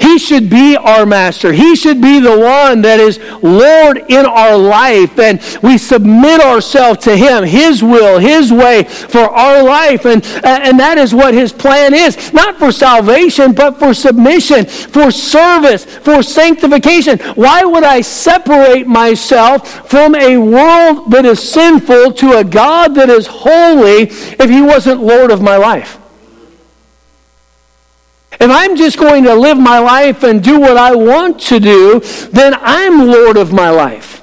He 0.00 0.18
should 0.18 0.48
be 0.48 0.76
our 0.76 1.04
master. 1.04 1.52
He 1.52 1.76
should 1.76 2.00
be 2.00 2.20
the 2.20 2.38
one 2.38 2.80
that 2.82 2.98
is 2.98 3.18
Lord 3.42 3.98
in 4.08 4.24
our 4.24 4.56
life. 4.56 5.18
And 5.18 5.40
we 5.62 5.76
submit 5.76 6.40
ourselves 6.40 7.04
to 7.04 7.14
Him, 7.14 7.44
His 7.44 7.82
will, 7.82 8.18
His 8.18 8.50
way 8.50 8.84
for 8.84 9.28
our 9.30 9.62
life. 9.62 10.06
And, 10.06 10.24
and 10.42 10.80
that 10.80 10.96
is 10.96 11.14
what 11.14 11.34
His 11.34 11.52
plan 11.52 11.92
is. 11.92 12.32
Not 12.32 12.58
for 12.58 12.72
salvation, 12.72 13.52
but 13.52 13.78
for 13.78 13.92
submission, 13.92 14.64
for 14.64 15.10
service, 15.10 15.84
for 15.84 16.22
sanctification. 16.22 17.18
Why 17.34 17.62
would 17.62 17.84
I 17.84 18.00
separate 18.00 18.86
myself 18.86 19.90
from 19.90 20.14
a 20.14 20.38
world 20.38 21.10
that 21.10 21.26
is 21.26 21.46
sinful 21.46 22.14
to 22.14 22.38
a 22.38 22.44
God 22.44 22.94
that 22.94 23.10
is 23.10 23.26
holy 23.26 24.04
if 24.04 24.48
He 24.48 24.62
wasn't 24.62 25.02
Lord 25.02 25.30
of 25.30 25.42
my 25.42 25.58
life? 25.58 25.99
If 28.40 28.50
I'm 28.50 28.74
just 28.74 28.98
going 28.98 29.24
to 29.24 29.34
live 29.34 29.58
my 29.58 29.78
life 29.78 30.22
and 30.22 30.42
do 30.42 30.58
what 30.58 30.78
I 30.78 30.94
want 30.94 31.40
to 31.42 31.60
do, 31.60 32.00
then 32.32 32.54
I'm 32.58 33.06
Lord 33.06 33.36
of 33.36 33.52
my 33.52 33.68
life. 33.68 34.20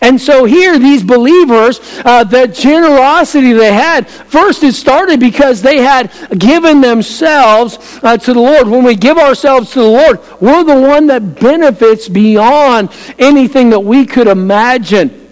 And 0.00 0.20
so 0.20 0.44
here, 0.44 0.78
these 0.78 1.02
believers, 1.02 1.80
uh, 2.04 2.24
the 2.24 2.46
generosity 2.48 3.52
they 3.52 3.72
had, 3.72 4.08
first 4.08 4.62
it 4.62 4.74
started 4.74 5.20
because 5.20 5.62
they 5.62 5.78
had 5.78 6.10
given 6.38 6.80
themselves 6.80 7.78
uh, 8.02 8.16
to 8.16 8.32
the 8.32 8.40
Lord. 8.40 8.68
When 8.68 8.84
we 8.84 8.94
give 8.94 9.18
ourselves 9.18 9.72
to 9.72 9.80
the 9.80 9.86
Lord, 9.86 10.20
we're 10.40 10.64
the 10.64 10.80
one 10.80 11.06
that 11.08 11.38
benefits 11.40 12.08
beyond 12.08 12.90
anything 13.18 13.70
that 13.70 13.80
we 13.80 14.06
could 14.06 14.28
imagine. 14.28 15.25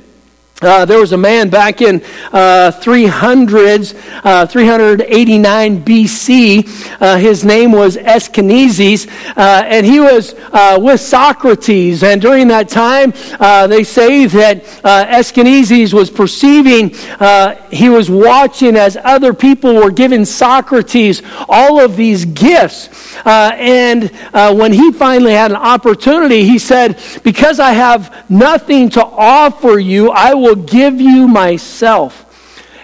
Uh, 0.63 0.85
there 0.85 1.01
was 1.01 1.13
a 1.13 1.17
man 1.17 1.51
back 1.51 1.83
in 1.83 1.97
uh, 2.33 2.71
300s, 2.81 3.93
uh, 4.23 4.47
389 4.47 5.85
BC. 5.85 7.01
Uh, 7.01 7.17
his 7.17 7.45
name 7.45 7.73
was 7.73 7.97
Aeschines, 7.97 9.09
uh, 9.37 9.65
and 9.67 9.85
he 9.85 9.99
was 9.99 10.35
uh, 10.53 10.79
with 10.81 11.01
Socrates. 11.01 12.05
And 12.05 12.23
during 12.23 12.47
that 12.49 12.69
time, 12.69 13.11
they 13.69 13.83
say 13.83 14.27
that 14.27 14.63
Aeschines 14.85 15.93
was 15.93 16.09
perceiving, 16.09 16.91
he 17.71 17.89
was 17.89 18.09
watching 18.09 18.77
as 18.77 18.97
other 18.97 19.35
people 19.35 19.75
were 19.75 19.91
giving 19.91 20.25
Socrates 20.25 21.21
all 21.49 21.81
of 21.81 21.97
these 21.97 22.25
gifts. 22.27 23.17
and 23.25 24.09
when 24.33 24.73
he 24.73 24.93
finally 24.93 25.33
had 25.33 25.51
an 25.51 25.57
opportunity, 25.57 26.45
he 26.45 26.61
said, 26.61 27.01
Because 27.25 27.59
I 27.59 27.73
have 27.73 28.31
nothing 28.31 28.89
to 28.91 29.05
offer 29.05 29.81
you, 29.81 30.11
I 30.11 30.33
will 30.35 30.44
give 30.55 31.01
you 31.01 31.27
myself. 31.27 32.21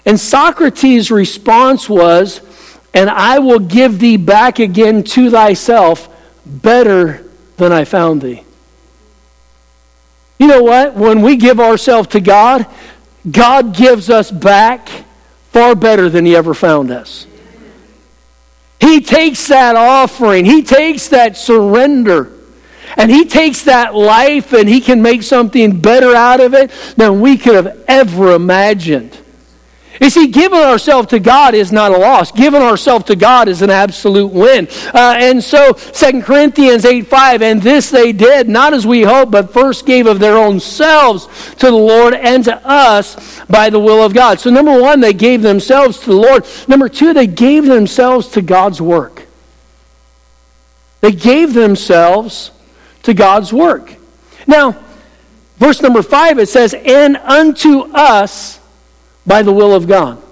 And 0.07 0.19
Socrates' 0.19 1.11
response 1.11 1.88
was, 1.88 2.40
And 2.95 3.11
I 3.11 3.38
will 3.38 3.59
give 3.59 3.99
thee 3.99 4.17
back 4.17 4.59
again 4.59 5.05
to 5.05 5.31
thyself 5.31 6.09
better 6.47 7.25
than 7.57 7.73
I 7.73 7.85
found 7.85 8.23
thee. 8.23 8.43
You 10.38 10.47
know 10.47 10.62
what? 10.62 10.95
When 10.95 11.21
we 11.21 11.37
give 11.37 11.61
ourselves 11.61 12.09
to 12.09 12.21
God, 12.21 12.67
God 13.31 13.75
gives 13.76 14.09
us 14.09 14.31
back 14.31 14.88
far 15.52 15.75
better 15.75 16.09
than 16.09 16.25
He 16.25 16.35
ever 16.35 16.55
found 16.55 16.90
us. 16.90 17.26
He 18.81 19.02
takes 19.02 19.49
that 19.49 19.76
offering, 19.76 20.47
He 20.47 20.62
takes 20.62 21.09
that 21.09 21.37
surrender. 21.37 22.33
And 22.97 23.11
he 23.11 23.25
takes 23.25 23.63
that 23.65 23.95
life 23.95 24.53
and 24.53 24.69
he 24.69 24.81
can 24.81 25.03
make 25.03 25.23
something 25.23 25.81
better 25.81 26.15
out 26.15 26.41
of 26.41 26.55
it 26.55 26.71
than 26.97 27.21
we 27.21 27.37
could 27.37 27.55
have 27.55 27.85
ever 27.87 28.35
imagined. 28.35 29.17
You 30.01 30.09
see, 30.09 30.29
giving 30.29 30.59
ourselves 30.59 31.09
to 31.09 31.21
God 31.21 31.55
is 31.55 31.73
not 31.73 31.93
a 31.93 31.97
loss. 31.99 32.33
Giving 32.33 32.63
ourselves 32.63 33.05
to 33.07 33.17
God 33.17 33.49
is 33.49 33.61
an 33.61 33.69
absolute 33.69 34.33
win. 34.33 34.67
Uh, 34.95 35.17
and 35.19 35.45
so, 35.45 35.75
2 35.75 36.23
Corinthians 36.23 36.87
8 36.87 37.07
5, 37.07 37.43
and 37.43 37.61
this 37.61 37.91
they 37.91 38.13
did, 38.13 38.49
not 38.49 38.73
as 38.73 38.87
we 38.87 39.03
hoped, 39.03 39.31
but 39.31 39.53
first 39.53 39.85
gave 39.85 40.07
of 40.07 40.19
their 40.19 40.39
own 40.39 40.59
selves 40.59 41.27
to 41.57 41.67
the 41.67 41.73
Lord 41.73 42.15
and 42.15 42.43
to 42.45 42.67
us 42.67 43.43
by 43.45 43.69
the 43.69 43.79
will 43.79 44.03
of 44.03 44.15
God. 44.15 44.41
So, 44.41 44.49
number 44.49 44.81
one, 44.81 45.01
they 45.01 45.13
gave 45.13 45.43
themselves 45.43 45.99
to 46.01 46.07
the 46.07 46.17
Lord. 46.17 46.47
Number 46.67 46.89
two, 46.89 47.13
they 47.13 47.26
gave 47.26 47.67
themselves 47.67 48.29
to 48.29 48.41
God's 48.41 48.81
work. 48.81 49.26
They 51.03 51.13
gave 51.13 51.53
themselves 51.53 52.53
to 53.02 53.15
God's 53.15 53.52
work. 53.52 53.95
Now, 54.47 54.76
verse 55.56 55.80
number 55.80 56.02
five, 56.02 56.39
it 56.39 56.49
says, 56.49 56.75
And 56.75 57.17
unto 57.17 57.82
us 57.93 58.60
by 59.26 59.43
the 59.43 59.52
will 59.52 59.75
of 59.75 59.86
God. 59.86 60.23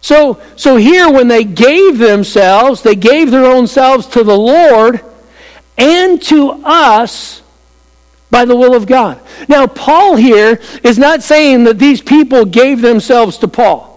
So, 0.00 0.40
so 0.56 0.76
here, 0.76 1.10
when 1.10 1.28
they 1.28 1.44
gave 1.44 1.98
themselves, 1.98 2.82
they 2.82 2.94
gave 2.94 3.30
their 3.30 3.44
own 3.44 3.66
selves 3.66 4.06
to 4.08 4.22
the 4.22 4.36
Lord 4.36 5.00
and 5.76 6.22
to 6.24 6.50
us 6.64 7.42
by 8.30 8.44
the 8.44 8.56
will 8.56 8.74
of 8.74 8.86
God. 8.86 9.20
Now, 9.48 9.66
Paul 9.66 10.16
here 10.16 10.60
is 10.82 10.98
not 10.98 11.22
saying 11.22 11.64
that 11.64 11.78
these 11.78 12.00
people 12.00 12.44
gave 12.44 12.80
themselves 12.80 13.38
to 13.38 13.48
Paul. 13.48 13.87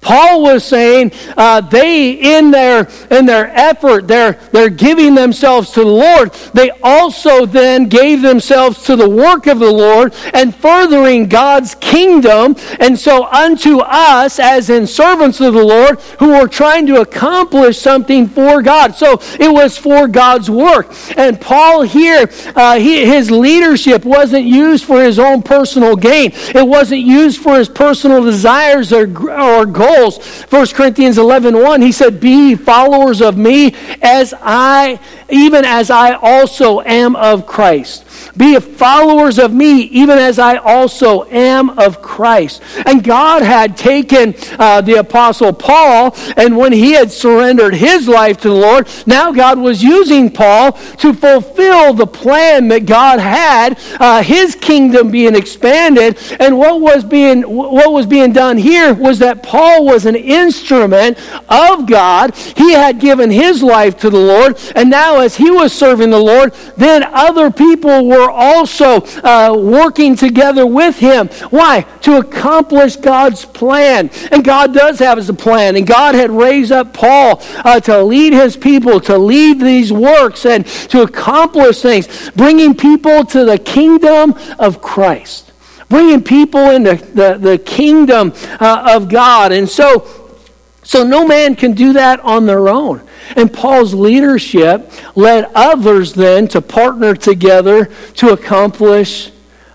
Paul 0.00 0.42
was 0.42 0.64
saying 0.64 1.12
uh, 1.36 1.60
they, 1.60 2.12
in 2.12 2.50
their, 2.50 2.88
in 3.10 3.26
their 3.26 3.48
effort, 3.48 4.08
they're, 4.08 4.32
they're 4.50 4.70
giving 4.70 5.14
themselves 5.14 5.72
to 5.72 5.80
the 5.80 5.86
Lord. 5.86 6.32
They 6.54 6.70
also 6.82 7.44
then 7.44 7.88
gave 7.88 8.22
themselves 8.22 8.82
to 8.84 8.96
the 8.96 9.08
work 9.08 9.46
of 9.46 9.58
the 9.58 9.70
Lord 9.70 10.14
and 10.32 10.54
furthering 10.54 11.28
God's 11.28 11.74
kingdom. 11.74 12.56
And 12.78 12.98
so 12.98 13.26
unto 13.26 13.80
us, 13.80 14.38
as 14.38 14.70
in 14.70 14.86
servants 14.86 15.40
of 15.40 15.52
the 15.52 15.64
Lord, 15.64 16.00
who 16.18 16.30
were 16.30 16.48
trying 16.48 16.86
to 16.86 17.02
accomplish 17.02 17.78
something 17.78 18.26
for 18.26 18.62
God. 18.62 18.94
So 18.94 19.20
it 19.38 19.52
was 19.52 19.76
for 19.76 20.08
God's 20.08 20.50
work. 20.50 20.94
And 21.16 21.38
Paul 21.38 21.82
here, 21.82 22.30
uh, 22.56 22.78
he, 22.78 23.04
his 23.04 23.30
leadership 23.30 24.06
wasn't 24.06 24.46
used 24.46 24.84
for 24.84 25.02
his 25.02 25.18
own 25.18 25.42
personal 25.42 25.94
gain. 25.94 26.32
It 26.32 26.66
wasn't 26.66 27.02
used 27.02 27.42
for 27.42 27.58
his 27.58 27.68
personal 27.68 28.24
desires 28.24 28.92
or, 28.94 29.04
or 29.30 29.66
goals 29.66 29.89
goals. 29.90 30.44
1 30.44 30.66
Corinthians 30.68 31.18
11 31.18 31.60
1, 31.60 31.82
he 31.82 31.92
said, 31.92 32.20
Be 32.20 32.54
followers 32.54 33.20
of 33.20 33.36
me 33.36 33.74
as 34.02 34.34
I, 34.40 35.00
even 35.28 35.64
as 35.64 35.90
I 35.90 36.12
also 36.14 36.80
am 36.80 37.16
of 37.16 37.46
Christ. 37.46 38.06
Be 38.36 38.58
followers 38.58 39.38
of 39.38 39.52
me, 39.52 39.82
even 39.82 40.18
as 40.18 40.38
I 40.38 40.56
also 40.56 41.24
am 41.24 41.70
of 41.78 42.02
Christ. 42.02 42.62
And 42.86 43.02
God 43.02 43.42
had 43.42 43.76
taken 43.76 44.34
uh, 44.58 44.80
the 44.80 44.94
Apostle 44.94 45.52
Paul, 45.52 46.14
and 46.36 46.56
when 46.56 46.72
he 46.72 46.92
had 46.92 47.10
surrendered 47.10 47.74
his 47.74 48.08
life 48.08 48.38
to 48.38 48.48
the 48.48 48.54
Lord, 48.54 48.88
now 49.06 49.32
God 49.32 49.58
was 49.58 49.82
using 49.82 50.30
Paul 50.30 50.72
to 50.72 51.12
fulfill 51.12 51.94
the 51.94 52.06
plan 52.06 52.68
that 52.68 52.86
God 52.86 53.18
had, 53.18 53.78
uh, 53.98 54.22
his 54.22 54.54
kingdom 54.54 55.10
being 55.10 55.34
expanded. 55.34 56.18
And 56.38 56.58
what 56.58 56.80
was 56.80 57.04
being 57.04 57.42
what 57.42 57.92
was 57.92 58.06
being 58.06 58.32
done 58.32 58.56
here 58.56 58.94
was 58.94 59.18
that 59.20 59.42
Paul 59.42 59.79
was 59.84 60.06
an 60.06 60.16
instrument 60.16 61.18
of 61.48 61.86
God. 61.86 62.34
He 62.34 62.72
had 62.72 63.00
given 63.00 63.30
his 63.30 63.62
life 63.62 63.96
to 63.98 64.10
the 64.10 64.18
Lord, 64.18 64.58
and 64.74 64.90
now 64.90 65.20
as 65.20 65.36
he 65.36 65.50
was 65.50 65.72
serving 65.72 66.10
the 66.10 66.18
Lord, 66.18 66.54
then 66.76 67.02
other 67.04 67.50
people 67.50 68.06
were 68.06 68.30
also 68.30 69.00
uh, 69.22 69.54
working 69.56 70.16
together 70.16 70.66
with 70.66 70.98
him. 70.98 71.28
Why? 71.50 71.82
To 72.02 72.18
accomplish 72.18 72.96
God's 72.96 73.44
plan. 73.44 74.10
And 74.30 74.44
God 74.44 74.74
does 74.74 74.98
have 74.98 75.18
his 75.18 75.30
plan. 75.30 75.76
And 75.76 75.86
God 75.86 76.14
had 76.14 76.30
raised 76.30 76.72
up 76.72 76.92
Paul 76.92 77.42
uh, 77.64 77.80
to 77.80 78.02
lead 78.02 78.32
his 78.32 78.56
people, 78.56 79.00
to 79.00 79.18
lead 79.18 79.60
these 79.60 79.92
works, 79.92 80.46
and 80.46 80.66
to 80.66 81.02
accomplish 81.02 81.82
things, 81.82 82.30
bringing 82.30 82.74
people 82.74 83.24
to 83.26 83.44
the 83.44 83.58
kingdom 83.58 84.34
of 84.58 84.82
Christ. 84.82 85.49
Bringing 85.90 86.22
people 86.22 86.70
into 86.70 86.94
the, 86.94 87.36
the 87.36 87.58
kingdom 87.58 88.32
uh, 88.60 88.94
of 88.94 89.08
God. 89.08 89.52
And 89.52 89.68
so, 89.68 90.38
so 90.84 91.04
no 91.04 91.26
man 91.26 91.56
can 91.56 91.72
do 91.72 91.92
that 91.94 92.20
on 92.20 92.46
their 92.46 92.68
own. 92.68 93.06
And 93.36 93.52
Paul's 93.52 93.92
leadership 93.92 94.90
led 95.16 95.50
others 95.54 96.14
then 96.14 96.48
to 96.48 96.62
partner 96.62 97.14
together 97.14 97.86
to 98.14 98.32
accomplish 98.32 99.32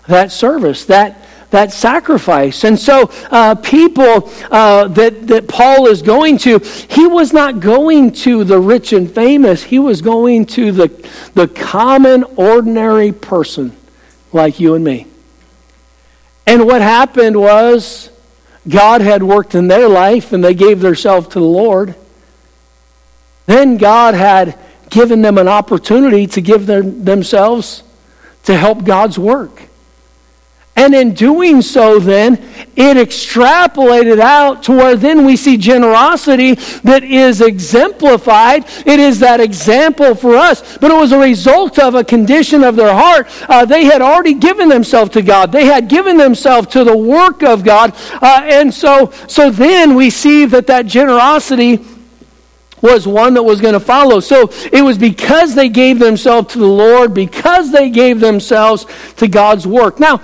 that 0.08 0.32
service, 0.32 0.86
that, 0.86 1.26
that 1.50 1.72
sacrifice. 1.72 2.64
And 2.64 2.78
so, 2.78 3.10
uh, 3.30 3.54
people 3.54 4.32
uh, 4.50 4.88
that, 4.88 5.26
that 5.26 5.48
Paul 5.48 5.86
is 5.86 6.00
going 6.00 6.38
to, 6.38 6.60
he 6.88 7.06
was 7.06 7.32
not 7.34 7.60
going 7.60 8.12
to 8.12 8.42
the 8.42 8.58
rich 8.58 8.92
and 8.92 9.10
famous, 9.10 9.62
he 9.62 9.78
was 9.78 10.00
going 10.00 10.46
to 10.46 10.72
the, 10.72 11.10
the 11.34 11.48
common, 11.48 12.24
ordinary 12.36 13.12
person 13.12 13.76
like 14.32 14.60
you 14.60 14.74
and 14.74 14.84
me. 14.84 15.06
And 16.46 16.66
what 16.66 16.80
happened 16.80 17.38
was 17.38 18.10
God 18.68 19.00
had 19.00 19.22
worked 19.22 19.54
in 19.54 19.68
their 19.68 19.88
life 19.88 20.32
and 20.32 20.42
they 20.42 20.54
gave 20.54 20.80
themselves 20.80 21.28
to 21.28 21.40
the 21.40 21.44
Lord. 21.44 21.94
then 23.46 23.76
God 23.76 24.14
had 24.14 24.58
given 24.90 25.22
them 25.22 25.38
an 25.38 25.48
opportunity 25.48 26.26
to 26.28 26.40
give 26.40 26.66
themselves 26.66 27.82
to 28.44 28.56
help 28.56 28.84
God's 28.84 29.18
work. 29.18 29.65
And 30.76 30.94
in 30.94 31.14
doing 31.14 31.62
so, 31.62 31.98
then, 31.98 32.34
it 32.76 32.98
extrapolated 32.98 34.20
out 34.20 34.62
to 34.64 34.72
where 34.72 34.94
then 34.94 35.24
we 35.24 35.34
see 35.36 35.56
generosity 35.56 36.54
that 36.84 37.02
is 37.02 37.40
exemplified. 37.40 38.66
It 38.84 39.00
is 39.00 39.20
that 39.20 39.40
example 39.40 40.14
for 40.14 40.36
us. 40.36 40.76
But 40.76 40.90
it 40.90 40.94
was 40.94 41.12
a 41.12 41.18
result 41.18 41.78
of 41.78 41.94
a 41.94 42.04
condition 42.04 42.62
of 42.62 42.76
their 42.76 42.92
heart. 42.92 43.26
Uh, 43.48 43.64
they 43.64 43.84
had 43.84 44.02
already 44.02 44.34
given 44.34 44.68
themselves 44.68 45.12
to 45.12 45.22
God, 45.22 45.50
they 45.50 45.64
had 45.64 45.88
given 45.88 46.18
themselves 46.18 46.68
to 46.68 46.84
the 46.84 46.96
work 46.96 47.42
of 47.42 47.64
God. 47.64 47.94
Uh, 48.20 48.42
and 48.44 48.72
so, 48.72 49.10
so 49.26 49.50
then 49.50 49.94
we 49.94 50.10
see 50.10 50.44
that 50.44 50.66
that 50.66 50.84
generosity 50.84 51.82
was 52.82 53.06
one 53.06 53.32
that 53.34 53.42
was 53.42 53.62
going 53.62 53.72
to 53.72 53.80
follow. 53.80 54.20
So 54.20 54.50
it 54.70 54.82
was 54.82 54.98
because 54.98 55.54
they 55.54 55.70
gave 55.70 55.98
themselves 55.98 56.52
to 56.52 56.58
the 56.58 56.66
Lord, 56.66 57.14
because 57.14 57.72
they 57.72 57.88
gave 57.88 58.20
themselves 58.20 58.86
to 59.16 59.26
God's 59.26 59.66
work. 59.66 59.98
Now, 59.98 60.20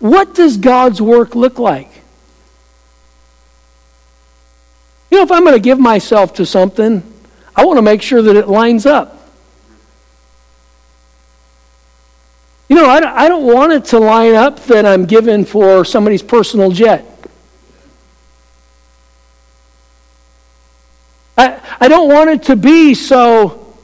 what 0.00 0.34
does 0.34 0.56
God's 0.56 1.02
work 1.02 1.34
look 1.34 1.58
like? 1.58 1.90
You 5.10 5.18
know, 5.18 5.24
if 5.24 5.32
I'm 5.32 5.42
going 5.42 5.54
to 5.54 5.60
give 5.60 5.78
myself 5.78 6.34
to 6.34 6.46
something, 6.46 7.02
I 7.56 7.64
want 7.64 7.78
to 7.78 7.82
make 7.82 8.02
sure 8.02 8.22
that 8.22 8.36
it 8.36 8.48
lines 8.48 8.86
up. 8.86 9.14
You 12.68 12.76
know, 12.76 12.84
I 12.86 13.28
don't 13.28 13.46
want 13.46 13.72
it 13.72 13.86
to 13.86 13.98
line 13.98 14.34
up 14.34 14.60
that 14.66 14.84
I'm 14.84 15.06
given 15.06 15.46
for 15.46 15.84
somebody's 15.86 16.22
personal 16.22 16.70
jet. 16.70 17.06
I, 21.38 21.60
I 21.80 21.88
don't 21.88 22.08
want 22.08 22.28
it 22.28 22.42
to 22.44 22.56
be 22.56 22.94
so 22.94 23.74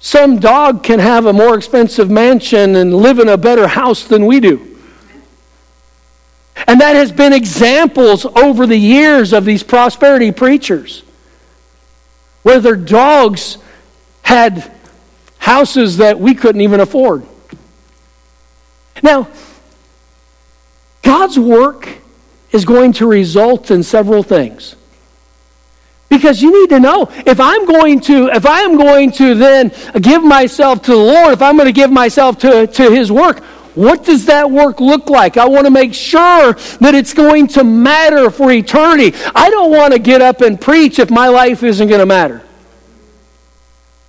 some 0.00 0.38
dog 0.38 0.82
can 0.82 1.00
have 1.00 1.26
a 1.26 1.32
more 1.32 1.54
expensive 1.56 2.10
mansion 2.10 2.76
and 2.76 2.94
live 2.94 3.18
in 3.18 3.28
a 3.28 3.36
better 3.36 3.66
house 3.66 4.04
than 4.04 4.24
we 4.26 4.40
do. 4.40 4.73
And 6.66 6.80
that 6.80 6.96
has 6.96 7.12
been 7.12 7.32
examples 7.32 8.24
over 8.24 8.66
the 8.66 8.76
years 8.76 9.32
of 9.32 9.44
these 9.44 9.62
prosperity 9.62 10.32
preachers 10.32 11.02
where 12.42 12.60
their 12.60 12.76
dogs 12.76 13.58
had 14.22 14.72
houses 15.38 15.98
that 15.98 16.18
we 16.18 16.34
couldn't 16.34 16.62
even 16.62 16.80
afford. 16.80 17.26
Now, 19.02 19.28
God's 21.02 21.38
work 21.38 21.88
is 22.52 22.64
going 22.64 22.92
to 22.94 23.06
result 23.06 23.70
in 23.70 23.82
several 23.82 24.22
things. 24.22 24.76
Because 26.08 26.40
you 26.40 26.62
need 26.62 26.70
to 26.70 26.80
know 26.80 27.10
if 27.26 27.40
I'm 27.40 27.66
going 27.66 28.00
to 28.02 28.28
if 28.28 28.46
I 28.46 28.60
am 28.60 28.76
going 28.76 29.10
to 29.12 29.34
then 29.34 29.72
give 30.00 30.22
myself 30.22 30.82
to 30.82 30.92
the 30.92 30.96
Lord, 30.96 31.32
if 31.32 31.42
I'm 31.42 31.56
going 31.56 31.66
to 31.66 31.72
give 31.72 31.90
myself 31.90 32.38
to, 32.38 32.66
to 32.66 32.90
his 32.90 33.10
work, 33.10 33.42
what 33.74 34.04
does 34.04 34.26
that 34.26 34.50
work 34.50 34.80
look 34.80 35.10
like? 35.10 35.36
I 35.36 35.46
want 35.46 35.66
to 35.66 35.70
make 35.70 35.94
sure 35.94 36.52
that 36.52 36.94
it's 36.94 37.14
going 37.14 37.48
to 37.48 37.64
matter 37.64 38.30
for 38.30 38.50
eternity. 38.50 39.16
I 39.34 39.50
don't 39.50 39.70
want 39.70 39.92
to 39.92 39.98
get 39.98 40.22
up 40.22 40.40
and 40.40 40.60
preach 40.60 40.98
if 40.98 41.10
my 41.10 41.28
life 41.28 41.62
isn't 41.62 41.88
going 41.88 42.00
to 42.00 42.06
matter. 42.06 42.42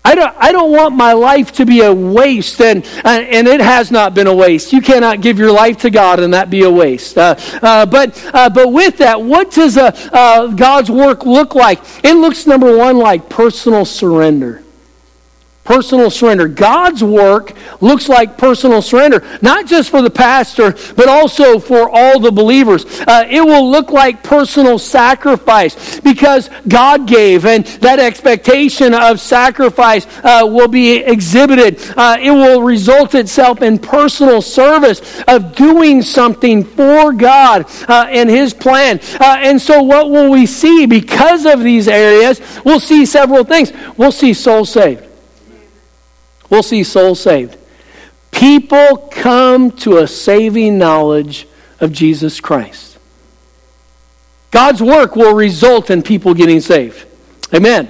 I 0.05 0.13
don't, 0.13 0.35
I 0.37 0.51
don't 0.51 0.71
want 0.71 0.95
my 0.95 1.13
life 1.13 1.51
to 1.53 1.65
be 1.65 1.81
a 1.81 1.91
waste, 1.91 2.61
and, 2.61 2.85
and 3.03 3.47
it 3.47 3.59
has 3.59 3.89
not 3.89 4.13
been 4.13 4.27
a 4.27 4.35
waste. 4.35 4.71
You 4.71 4.79
cannot 4.79 5.21
give 5.21 5.39
your 5.39 5.51
life 5.51 5.77
to 5.77 5.89
God 5.89 6.19
and 6.19 6.35
that 6.35 6.51
be 6.51 6.61
a 6.61 6.69
waste. 6.69 7.17
Uh, 7.17 7.35
uh, 7.63 7.87
but, 7.87 8.23
uh, 8.31 8.51
but 8.51 8.71
with 8.71 8.99
that, 8.99 9.19
what 9.19 9.49
does 9.49 9.77
uh, 9.77 9.89
uh, 10.13 10.47
God's 10.49 10.91
work 10.91 11.25
look 11.25 11.55
like? 11.55 11.79
It 12.03 12.13
looks, 12.13 12.45
number 12.45 12.77
one, 12.77 12.97
like 12.99 13.29
personal 13.29 13.83
surrender. 13.83 14.61
Personal 15.65 16.11
surrender. 16.11 16.47
God's 16.47 17.03
work 17.03 17.53
looks 17.81 18.07
like 18.07 18.37
personal 18.37 18.83
surrender, 18.83 19.23
not 19.41 19.65
just 19.65 19.89
for 19.89 20.03
the 20.03 20.11
pastor, 20.11 20.75
but 20.95 21.07
also 21.07 21.57
for 21.57 21.89
all 21.89 22.19
the 22.19 22.31
believers. 22.31 22.85
Uh, 23.07 23.25
it 23.27 23.41
will 23.41 23.71
look 23.71 23.89
like 23.89 24.21
personal 24.21 24.77
sacrifice 24.77 25.99
because 26.01 26.51
God 26.67 27.07
gave, 27.07 27.47
and 27.47 27.65
that 27.81 27.97
expectation 27.97 28.93
of 28.93 29.19
sacrifice 29.19 30.05
uh, 30.23 30.43
will 30.45 30.67
be 30.67 30.97
exhibited. 30.97 31.81
Uh, 31.97 32.17
it 32.21 32.29
will 32.29 32.61
result 32.61 33.15
itself 33.15 33.63
in 33.63 33.79
personal 33.79 34.43
service 34.43 35.23
of 35.27 35.55
doing 35.55 36.03
something 36.03 36.63
for 36.63 37.11
God 37.11 37.65
uh, 37.89 38.05
and 38.07 38.29
His 38.29 38.53
plan. 38.53 38.99
Uh, 39.19 39.37
and 39.39 39.59
so, 39.59 39.81
what 39.81 40.11
will 40.11 40.29
we 40.29 40.45
see 40.45 40.85
because 40.85 41.47
of 41.47 41.63
these 41.63 41.87
areas? 41.87 42.39
We'll 42.63 42.79
see 42.79 43.07
several 43.07 43.43
things. 43.43 43.73
We'll 43.97 44.11
see 44.11 44.35
souls 44.35 44.69
saved 44.69 45.14
we'll 46.49 46.63
see 46.63 46.83
souls 46.83 47.19
saved. 47.19 47.57
People 48.31 49.09
come 49.11 49.71
to 49.71 49.97
a 49.97 50.07
saving 50.07 50.77
knowledge 50.77 51.47
of 51.79 51.91
Jesus 51.91 52.39
Christ. 52.39 52.97
God's 54.51 54.81
work 54.81 55.15
will 55.15 55.33
result 55.33 55.89
in 55.89 56.01
people 56.01 56.33
getting 56.33 56.61
saved. 56.61 57.05
Amen. 57.53 57.89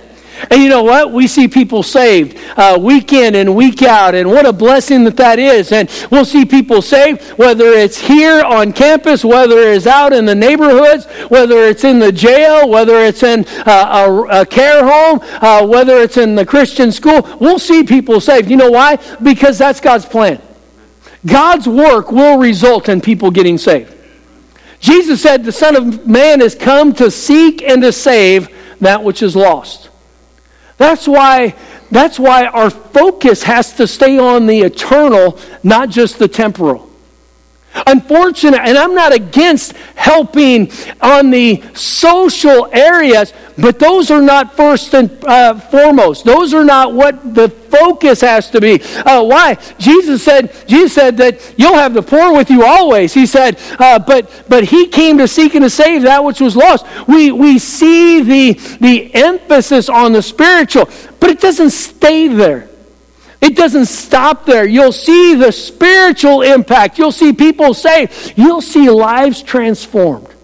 And 0.50 0.62
you 0.62 0.70
know 0.70 0.84
what? 0.84 1.12
We 1.12 1.28
see 1.28 1.48
people 1.48 1.84
saved 1.84 2.38
uh, 2.58 2.78
week 2.80 3.14
in 3.14 3.36
and 3.36 3.56
week 3.56 3.82
out, 3.84 4.16
and 4.16 4.30
what 4.30 4.46
a 4.46 4.54
blessing 4.54 5.04
that 5.06 5.18
that 5.18 5.40
is. 5.40 5.72
And 5.72 5.90
we'll 6.12 6.26
see 6.26 6.46
people 6.46 6.82
saved, 6.82 7.22
whether 7.38 7.66
it's 7.66 7.98
here 7.98 8.44
on 8.44 8.74
campus, 8.74 9.24
whether 9.24 9.60
it's 9.60 9.88
out 9.88 10.14
in 10.14 10.26
the 10.26 10.36
neighborhoods, 10.36 11.06
whether 11.30 11.64
it's 11.64 11.84
in 11.84 12.00
the 12.00 12.12
jail, 12.12 12.70
whether 12.70 12.98
it's 13.00 13.24
in 13.24 13.46
uh, 13.66 14.08
a, 14.30 14.42
a, 14.42 14.46
care 14.46 14.84
home, 14.86 15.20
uh, 15.42 15.66
whether 15.66 15.98
it's 16.00 16.18
in 16.18 16.36
the 16.36 16.46
Christian 16.46 16.92
school. 16.92 17.28
We'll 17.40 17.60
see 17.60 17.84
people 17.84 18.20
saved. 18.20 18.50
You 18.50 18.58
know 18.58 18.72
why? 18.72 18.98
Because 19.22 19.58
that's 19.58 19.80
God's 19.80 20.06
plan. 20.06 20.42
God's 21.26 21.68
work 21.68 22.12
will 22.12 22.38
result 22.38 22.90
in 22.90 23.02
people 23.02 23.32
getting 23.32 23.58
saved. 23.58 23.94
Jesus 24.80 25.22
said, 25.22 25.44
The 25.44 25.52
Son 25.52 25.76
of 25.76 26.06
Man 26.06 26.42
has 26.42 26.54
come 26.54 26.94
to 26.96 27.10
seek 27.10 27.64
and 27.64 27.82
to 27.82 27.92
save 27.92 28.50
that 28.82 29.04
which 29.04 29.24
is 29.24 29.36
lost. 29.36 29.90
That's 30.78 31.08
why, 31.08 31.56
that's 31.90 32.20
why 32.20 32.46
our 32.46 32.70
focus 32.70 33.44
has 33.44 33.74
to 33.78 33.88
stay 33.88 34.18
on 34.18 34.46
the 34.46 34.62
eternal, 34.62 35.40
not 35.64 35.90
just 35.90 36.20
the 36.20 36.28
temporal. 36.28 36.90
Unfortunate, 37.88 38.62
and 38.62 38.78
I'm 38.78 38.96
not 38.96 39.14
against 39.14 39.74
helping 39.96 40.72
on 41.02 41.30
the 41.30 41.62
social 41.74 42.70
areas, 42.72 43.34
but 43.58 43.80
those 43.80 44.12
are 44.12 44.22
not 44.22 44.56
first 44.56 44.94
and 44.94 45.10
uh, 45.24 45.58
foremost. 45.58 46.26
Those 46.26 46.54
are 46.54 46.66
not 46.66 46.94
what 46.94 47.34
the 47.34 47.48
focus 47.50 48.22
has 48.22 48.50
to 48.52 48.60
be. 48.60 48.82
Uh, 48.84 49.24
why? 49.24 49.58
Jesus 49.78 50.24
said. 50.24 50.54
Jesus 50.68 50.94
said 50.94 51.18
that 51.18 51.54
you'll 51.58 51.76
have 51.76 51.94
the 51.94 52.02
poor 52.02 52.36
with 52.36 52.50
you 52.50 52.66
always. 52.66 53.14
He 53.14 53.26
said, 53.26 53.60
uh, 53.80 54.00
but 54.00 54.46
but 54.50 54.66
he 54.66 54.88
came 54.88 55.18
to 55.20 55.28
seek 55.28 55.56
and 55.56 55.64
to 55.64 55.70
save 55.70 56.02
that 56.04 56.24
which 56.24 56.42
was 56.42 56.56
lost. 56.56 56.86
We 57.08 57.32
we 57.32 57.60
see 57.60 58.22
the 58.22 58.54
the 58.80 59.14
emphasis 59.16 59.88
on 59.88 60.12
the 60.12 60.22
spiritual, 60.22 60.90
but 61.20 61.30
it 61.30 61.40
doesn't 61.40 61.72
stay 61.72 62.28
there. 62.28 62.70
It 63.42 63.56
doesn't 63.56 63.86
stop 63.86 64.46
there. 64.46 64.66
You'll 64.66 64.92
see 64.92 65.36
the 65.36 65.52
spiritual 65.52 66.42
impact. 66.42 66.98
You'll 66.98 67.12
see 67.12 67.32
people 67.32 67.74
saved. 67.74 68.34
You'll 68.36 68.62
see 68.62 68.90
lives 68.90 69.42
transformed. 69.44 70.35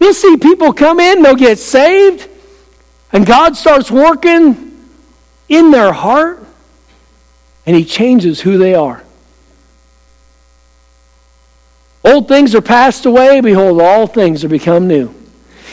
You'll 0.00 0.14
see 0.14 0.36
people 0.38 0.72
come 0.72 0.98
in, 0.98 1.22
they'll 1.22 1.36
get 1.36 1.58
saved, 1.58 2.28
and 3.12 3.26
God 3.26 3.56
starts 3.56 3.90
working 3.90 4.88
in 5.48 5.70
their 5.70 5.92
heart, 5.92 6.44
and 7.66 7.76
He 7.76 7.84
changes 7.84 8.40
who 8.40 8.58
they 8.58 8.74
are. 8.74 9.04
Old 12.04 12.28
things 12.28 12.54
are 12.54 12.62
passed 12.62 13.04
away, 13.06 13.40
behold, 13.40 13.80
all 13.80 14.06
things 14.06 14.42
are 14.42 14.48
become 14.48 14.88
new. 14.88 15.14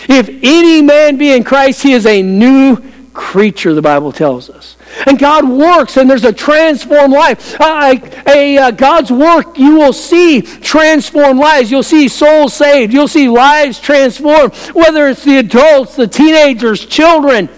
If 0.10 0.30
any 0.30 0.82
man 0.82 1.18
be 1.18 1.34
in 1.34 1.44
Christ, 1.44 1.84
he 1.84 1.94
is 1.94 2.06
a 2.06 2.22
new 2.22 2.78
creature, 3.13 3.74
the 3.74 3.82
Bible 3.82 4.12
tells 4.12 4.50
us. 4.50 4.77
And 5.06 5.20
God 5.20 5.48
works, 5.48 5.98
and 5.98 6.10
there's 6.10 6.24
a 6.24 6.34
transformed 6.34 7.14
life. 7.14 7.60
Uh, 7.60 7.96
a, 8.28 8.72
God's 8.72 9.12
work, 9.12 9.58
you 9.58 9.76
will 9.76 9.94
see 9.94 10.42
transformed 10.42 11.40
lives. 11.40 11.70
You'll 11.70 11.84
see 11.84 12.08
souls 12.08 12.54
saved. 12.54 12.94
You'll 12.94 13.08
see 13.08 13.30
lives 13.30 13.80
transformed, 13.80 14.56
whether 14.74 15.08
it's 15.08 15.24
the 15.24 15.38
adults, 15.38 15.96
the 15.96 16.08
teenagers, 16.08 16.86
children. 16.86 17.50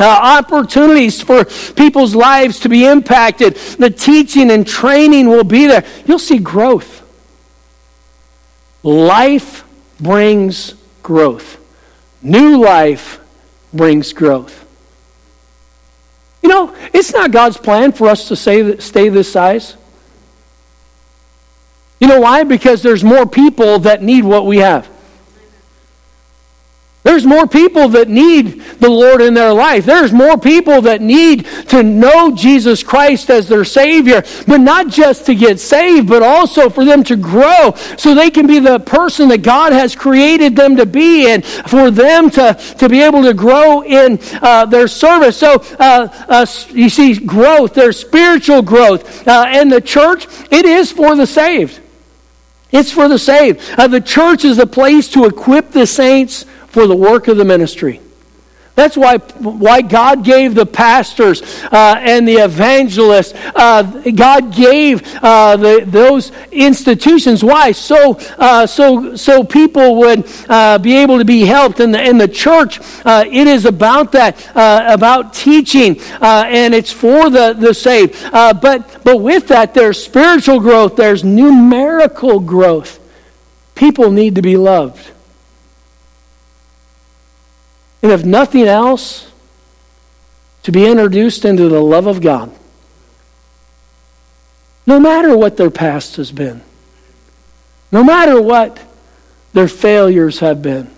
Uh, 0.00 0.40
opportunities 0.42 1.22
for 1.22 1.44
people's 1.74 2.16
lives 2.16 2.58
to 2.60 2.68
be 2.68 2.84
impacted. 2.84 3.54
The 3.54 3.90
teaching 3.90 4.50
and 4.50 4.66
training 4.66 5.28
will 5.28 5.44
be 5.44 5.68
there. 5.68 5.84
You'll 6.04 6.18
see 6.18 6.38
growth. 6.38 7.02
Life 8.82 9.64
brings 10.00 10.74
growth. 11.04 11.60
New 12.22 12.64
life 12.64 13.20
brings 13.72 14.12
growth. 14.12 14.63
You 16.44 16.50
know, 16.50 16.76
it's 16.92 17.10
not 17.10 17.30
God's 17.30 17.56
plan 17.56 17.92
for 17.92 18.06
us 18.06 18.28
to 18.28 18.36
say, 18.36 18.76
stay 18.76 19.08
this 19.08 19.32
size. 19.32 19.76
You 21.98 22.06
know 22.06 22.20
why? 22.20 22.44
Because 22.44 22.82
there's 22.82 23.02
more 23.02 23.24
people 23.24 23.78
that 23.80 24.02
need 24.02 24.24
what 24.24 24.44
we 24.44 24.58
have. 24.58 24.86
There's 27.04 27.26
more 27.26 27.46
people 27.46 27.90
that 27.90 28.08
need 28.08 28.62
the 28.80 28.88
Lord 28.88 29.20
in 29.20 29.34
their 29.34 29.52
life. 29.52 29.84
There's 29.84 30.10
more 30.10 30.38
people 30.38 30.80
that 30.82 31.02
need 31.02 31.44
to 31.68 31.82
know 31.82 32.34
Jesus 32.34 32.82
Christ 32.82 33.28
as 33.28 33.46
their 33.46 33.66
Savior, 33.66 34.22
but 34.46 34.56
not 34.56 34.88
just 34.88 35.26
to 35.26 35.34
get 35.34 35.60
saved, 35.60 36.08
but 36.08 36.22
also 36.22 36.70
for 36.70 36.82
them 36.82 37.04
to 37.04 37.16
grow 37.16 37.74
so 37.98 38.14
they 38.14 38.30
can 38.30 38.46
be 38.46 38.58
the 38.58 38.78
person 38.78 39.28
that 39.28 39.42
God 39.42 39.74
has 39.74 39.94
created 39.94 40.56
them 40.56 40.76
to 40.76 40.86
be 40.86 41.28
and 41.28 41.44
for 41.44 41.90
them 41.90 42.30
to, 42.30 42.54
to 42.78 42.88
be 42.88 43.02
able 43.02 43.22
to 43.24 43.34
grow 43.34 43.82
in 43.82 44.18
uh, 44.40 44.64
their 44.64 44.88
service. 44.88 45.36
So 45.36 45.62
uh, 45.78 46.08
uh, 46.26 46.46
you 46.70 46.88
see 46.88 47.18
growth, 47.18 47.74
there's 47.74 48.00
spiritual 48.00 48.62
growth. 48.62 49.28
Uh, 49.28 49.44
and 49.46 49.70
the 49.70 49.82
church, 49.82 50.26
it 50.50 50.64
is 50.64 50.90
for 50.90 51.14
the 51.16 51.26
saved. 51.26 51.80
It's 52.72 52.90
for 52.90 53.08
the 53.08 53.18
saved. 53.18 53.60
Uh, 53.78 53.88
the 53.88 54.00
church 54.00 54.46
is 54.46 54.58
a 54.58 54.66
place 54.66 55.10
to 55.10 55.26
equip 55.26 55.70
the 55.70 55.86
saints 55.86 56.46
for 56.74 56.88
the 56.88 56.96
work 56.96 57.28
of 57.28 57.36
the 57.36 57.44
ministry. 57.44 58.00
That's 58.74 58.96
why, 58.96 59.18
why 59.18 59.82
God 59.82 60.24
gave 60.24 60.56
the 60.56 60.66
pastors 60.66 61.40
uh, 61.70 61.94
and 62.00 62.26
the 62.26 62.38
evangelists, 62.38 63.32
uh, 63.54 63.84
God 64.10 64.52
gave 64.52 65.00
uh, 65.22 65.56
the, 65.56 65.84
those 65.86 66.32
institutions. 66.50 67.44
Why? 67.44 67.70
So, 67.70 68.18
uh, 68.36 68.66
so, 68.66 69.14
so 69.14 69.44
people 69.44 69.94
would 69.98 70.28
uh, 70.48 70.78
be 70.78 70.96
able 70.96 71.18
to 71.18 71.24
be 71.24 71.42
helped. 71.42 71.78
In 71.78 71.92
the, 71.92 72.02
in 72.02 72.18
the 72.18 72.26
church, 72.26 72.80
uh, 73.04 73.24
it 73.24 73.46
is 73.46 73.64
about 73.64 74.10
that, 74.10 74.44
about 74.56 75.32
teaching, 75.32 76.00
and 76.20 76.74
it's 76.74 76.90
for 76.90 77.30
the, 77.30 77.52
the 77.52 77.72
saved. 77.72 78.20
but, 78.32 79.04
but 79.04 79.20
with 79.20 79.46
that, 79.48 79.74
there's 79.74 80.02
spiritual 80.02 80.58
growth, 80.58 80.96
there's 80.96 81.22
numerical 81.22 82.40
growth. 82.40 82.98
People 83.76 84.10
need 84.10 84.34
to 84.34 84.42
be 84.42 84.56
loved. 84.56 85.13
And 88.04 88.12
if 88.12 88.22
nothing 88.22 88.64
else, 88.64 89.32
to 90.64 90.70
be 90.70 90.86
introduced 90.86 91.46
into 91.46 91.70
the 91.70 91.80
love 91.80 92.06
of 92.06 92.20
God. 92.20 92.54
No 94.86 95.00
matter 95.00 95.34
what 95.34 95.56
their 95.56 95.70
past 95.70 96.16
has 96.16 96.30
been, 96.30 96.60
no 97.90 98.04
matter 98.04 98.38
what 98.42 98.78
their 99.54 99.68
failures 99.68 100.40
have 100.40 100.60
been, 100.60 100.90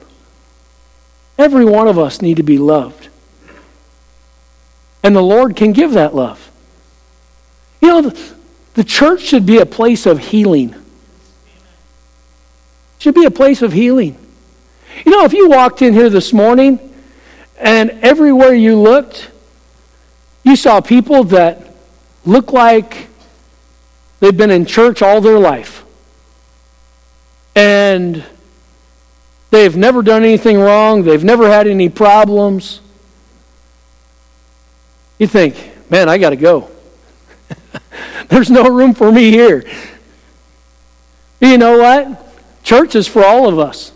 every 1.38 1.64
one 1.64 1.86
of 1.86 1.96
us 1.96 2.20
need 2.20 2.38
to 2.38 2.42
be 2.42 2.58
loved. 2.58 3.08
And 5.04 5.14
the 5.14 5.22
Lord 5.22 5.54
can 5.54 5.72
give 5.72 5.92
that 5.92 6.12
love. 6.12 6.50
You 7.80 7.86
know, 7.88 8.12
the, 8.74 8.82
church 8.82 9.20
should 9.20 9.46
be 9.46 9.58
a 9.58 9.66
place 9.66 10.06
of 10.06 10.18
healing. 10.18 10.70
It 10.70 10.80
Should 12.98 13.14
be 13.14 13.26
a 13.26 13.30
place 13.30 13.62
of 13.62 13.72
healing. 13.72 14.18
You 15.04 15.12
know, 15.12 15.24
if 15.24 15.32
you 15.32 15.48
walked 15.48 15.82
in 15.82 15.92
here 15.92 16.10
this 16.10 16.32
morning 16.32 16.80
and 17.58 17.90
everywhere 18.02 18.54
you 18.54 18.76
looked, 18.76 19.30
you 20.44 20.56
saw 20.56 20.80
people 20.80 21.24
that 21.24 21.74
looked 22.24 22.52
like 22.52 23.08
they've 24.20 24.36
been 24.36 24.50
in 24.50 24.66
church 24.66 25.02
all 25.02 25.20
their 25.20 25.38
life. 25.38 25.84
And 27.54 28.22
they've 29.50 29.76
never 29.76 30.02
done 30.02 30.22
anything 30.22 30.58
wrong, 30.58 31.02
they've 31.04 31.24
never 31.24 31.48
had 31.48 31.66
any 31.66 31.88
problems. 31.88 32.80
You 35.18 35.26
think, 35.26 35.90
man, 35.90 36.08
I 36.10 36.18
got 36.18 36.30
to 36.30 36.36
go. 36.36 36.70
There's 38.28 38.50
no 38.50 38.64
room 38.64 38.92
for 38.92 39.10
me 39.10 39.30
here. 39.30 39.64
But 41.40 41.48
you 41.48 41.58
know 41.58 41.78
what? 41.78 42.62
Church 42.62 42.94
is 42.94 43.06
for 43.06 43.24
all 43.24 43.48
of 43.48 43.58
us. 43.58 43.92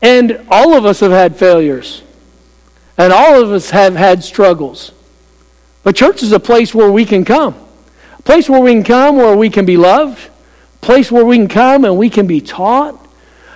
And 0.00 0.46
all 0.50 0.74
of 0.74 0.84
us 0.84 1.00
have 1.00 1.10
had 1.10 1.36
failures. 1.36 2.02
And 2.96 3.12
all 3.12 3.42
of 3.42 3.52
us 3.52 3.70
have 3.70 3.94
had 3.94 4.22
struggles. 4.24 4.92
But 5.82 5.96
church 5.96 6.22
is 6.22 6.32
a 6.32 6.40
place 6.40 6.74
where 6.74 6.90
we 6.90 7.04
can 7.04 7.24
come. 7.24 7.54
A 8.18 8.22
place 8.22 8.48
where 8.48 8.60
we 8.60 8.72
can 8.72 8.84
come 8.84 9.16
where 9.16 9.36
we 9.36 9.50
can 9.50 9.64
be 9.64 9.76
loved. 9.76 10.20
A 10.82 10.84
place 10.84 11.10
where 11.10 11.24
we 11.24 11.36
can 11.36 11.48
come 11.48 11.84
and 11.84 11.96
we 11.96 12.10
can 12.10 12.26
be 12.26 12.40
taught. 12.40 12.98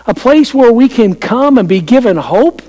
A 0.07 0.15
place 0.15 0.55
where 0.55 0.73
we 0.73 0.89
can 0.89 1.15
come 1.15 1.59
and 1.59 1.69
be 1.69 1.81
given 1.81 2.17
hope. 2.17 2.63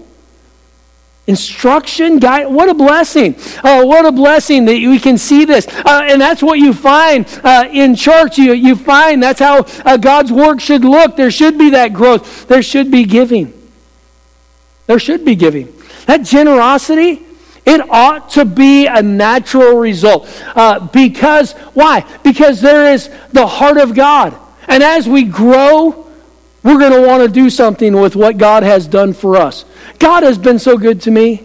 Instruction, 1.25 2.19
guide. 2.19 2.47
What 2.47 2.67
a 2.69 2.73
blessing. 2.73 3.36
Oh, 3.63 3.86
what 3.86 4.05
a 4.05 4.12
blessing 4.12 4.65
that 4.65 4.73
we 4.73 4.99
can 4.99 5.17
see 5.17 5.45
this. 5.45 5.65
Uh, 5.67 6.05
and 6.09 6.19
that's 6.19 6.43
what 6.43 6.59
you 6.59 6.73
find 6.73 7.25
uh, 7.43 7.69
in 7.71 7.95
church. 7.95 8.38
You, 8.38 8.51
you 8.53 8.75
find 8.75 9.23
that's 9.23 9.39
how 9.39 9.65
uh, 9.86 9.95
God's 9.97 10.31
work 10.31 10.59
should 10.59 10.83
look. 10.83 11.15
There 11.15 11.31
should 11.31 11.57
be 11.57 11.69
that 11.69 11.93
growth, 11.93 12.47
there 12.47 12.62
should 12.62 12.91
be 12.91 13.05
giving. 13.05 13.62
There 14.88 15.00
should 15.00 15.26
be 15.26 15.36
giving. 15.36 15.74
That 16.06 16.24
generosity, 16.24 17.22
it 17.65 17.89
ought 17.89 18.32
to 18.32 18.46
be 18.46 18.88
a 18.88 19.02
natural 19.02 19.78
result. 19.78 20.28
Uh, 20.56 20.80
because, 20.88 21.54
why? 21.74 22.06
Because 22.24 22.62
there 22.62 22.93
is 22.93 23.10
the 23.32 23.48
heart 23.48 23.78
of 23.78 23.96
God. 23.96 24.38
And 24.67 24.84
as 24.84 25.08
we 25.08 25.24
grow, 25.24 26.08
we're 26.63 26.80
going 26.80 26.91
to 26.91 27.08
want 27.08 27.24
to 27.24 27.30
do 27.30 27.50
something 27.50 27.93
with 27.96 28.15
what 28.15 28.38
God 28.38 28.63
has 28.63 28.88
done 28.88 29.13
for 29.13 29.38
us. 29.38 29.65
God 30.00 30.24
has 30.24 30.38
been 30.38 30.60
so 30.60 30.78
good 30.78 31.02
to 31.02 31.12
me. 31.12 31.43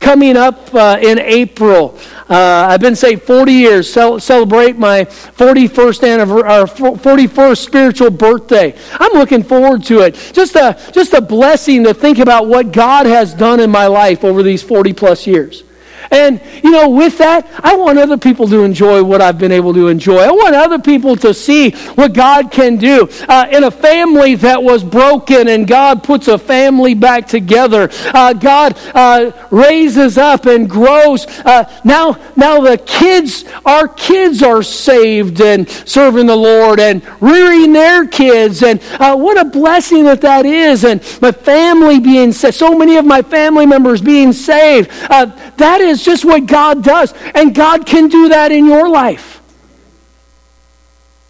Coming 0.00 0.36
up 0.36 0.72
uh, 0.74 0.98
in 1.00 1.18
April, 1.18 1.98
uh, 2.30 2.66
I've 2.68 2.80
been 2.80 2.96
saved 2.96 3.22
40 3.22 3.52
years, 3.52 3.92
cel- 3.92 4.20
celebrate 4.20 4.76
my 4.76 5.04
41st, 5.04 6.08
anniversary, 6.08 6.90
41st 6.90 7.58
spiritual 7.58 8.10
birthday. 8.10 8.74
I'm 8.92 9.12
looking 9.12 9.42
forward 9.42 9.84
to 9.84 10.00
it. 10.00 10.14
Just 10.32 10.54
a, 10.56 10.78
just 10.92 11.14
a 11.14 11.20
blessing 11.20 11.84
to 11.84 11.94
think 11.94 12.18
about 12.18 12.46
what 12.46 12.72
God 12.72 13.06
has 13.06 13.32
done 13.32 13.60
in 13.60 13.70
my 13.70 13.86
life 13.86 14.24
over 14.24 14.42
these 14.42 14.62
40 14.62 14.92
plus 14.92 15.26
years. 15.26 15.62
And, 16.10 16.40
you 16.62 16.70
know, 16.70 16.88
with 16.88 17.18
that, 17.18 17.46
I 17.62 17.76
want 17.76 17.98
other 17.98 18.16
people 18.16 18.48
to 18.48 18.62
enjoy 18.62 19.02
what 19.02 19.20
I've 19.20 19.38
been 19.38 19.52
able 19.52 19.74
to 19.74 19.88
enjoy. 19.88 20.18
I 20.18 20.30
want 20.30 20.54
other 20.54 20.78
people 20.78 21.16
to 21.16 21.34
see 21.34 21.70
what 21.70 22.12
God 22.12 22.50
can 22.50 22.76
do. 22.76 23.08
Uh, 23.28 23.46
in 23.50 23.64
a 23.64 23.70
family 23.70 24.34
that 24.36 24.62
was 24.62 24.82
broken 24.82 25.48
and 25.48 25.66
God 25.66 26.02
puts 26.02 26.28
a 26.28 26.38
family 26.38 26.94
back 26.94 27.26
together, 27.26 27.90
uh, 28.14 28.32
God 28.32 28.78
uh, 28.94 29.32
raises 29.50 30.18
up 30.18 30.46
and 30.46 30.68
grows. 30.68 31.26
Uh, 31.26 31.64
now, 31.84 32.16
now 32.36 32.60
the 32.60 32.78
kids, 32.78 33.44
our 33.64 33.88
kids 33.88 34.42
are 34.42 34.62
saved 34.62 35.40
and 35.40 35.68
serving 35.68 36.26
the 36.26 36.36
Lord 36.36 36.80
and 36.80 37.02
rearing 37.20 37.72
their 37.72 38.06
kids. 38.06 38.62
And 38.62 38.80
uh, 38.98 39.16
what 39.16 39.38
a 39.38 39.44
blessing 39.44 40.04
that 40.04 40.20
that 40.22 40.46
is. 40.46 40.84
And 40.84 41.02
my 41.20 41.32
family 41.32 42.00
being 42.00 42.32
saved, 42.32 42.54
so 42.54 42.76
many 42.76 42.96
of 42.96 43.04
my 43.04 43.22
family 43.22 43.66
members 43.66 44.00
being 44.00 44.32
saved. 44.32 44.90
Uh, 45.10 45.26
that 45.56 45.80
is 45.80 45.97
is 45.98 46.04
just 46.04 46.24
what 46.24 46.46
God 46.46 46.82
does. 46.82 47.12
And 47.34 47.54
God 47.54 47.86
can 47.86 48.08
do 48.08 48.30
that 48.30 48.52
in 48.52 48.66
your 48.66 48.88
life. 48.88 49.40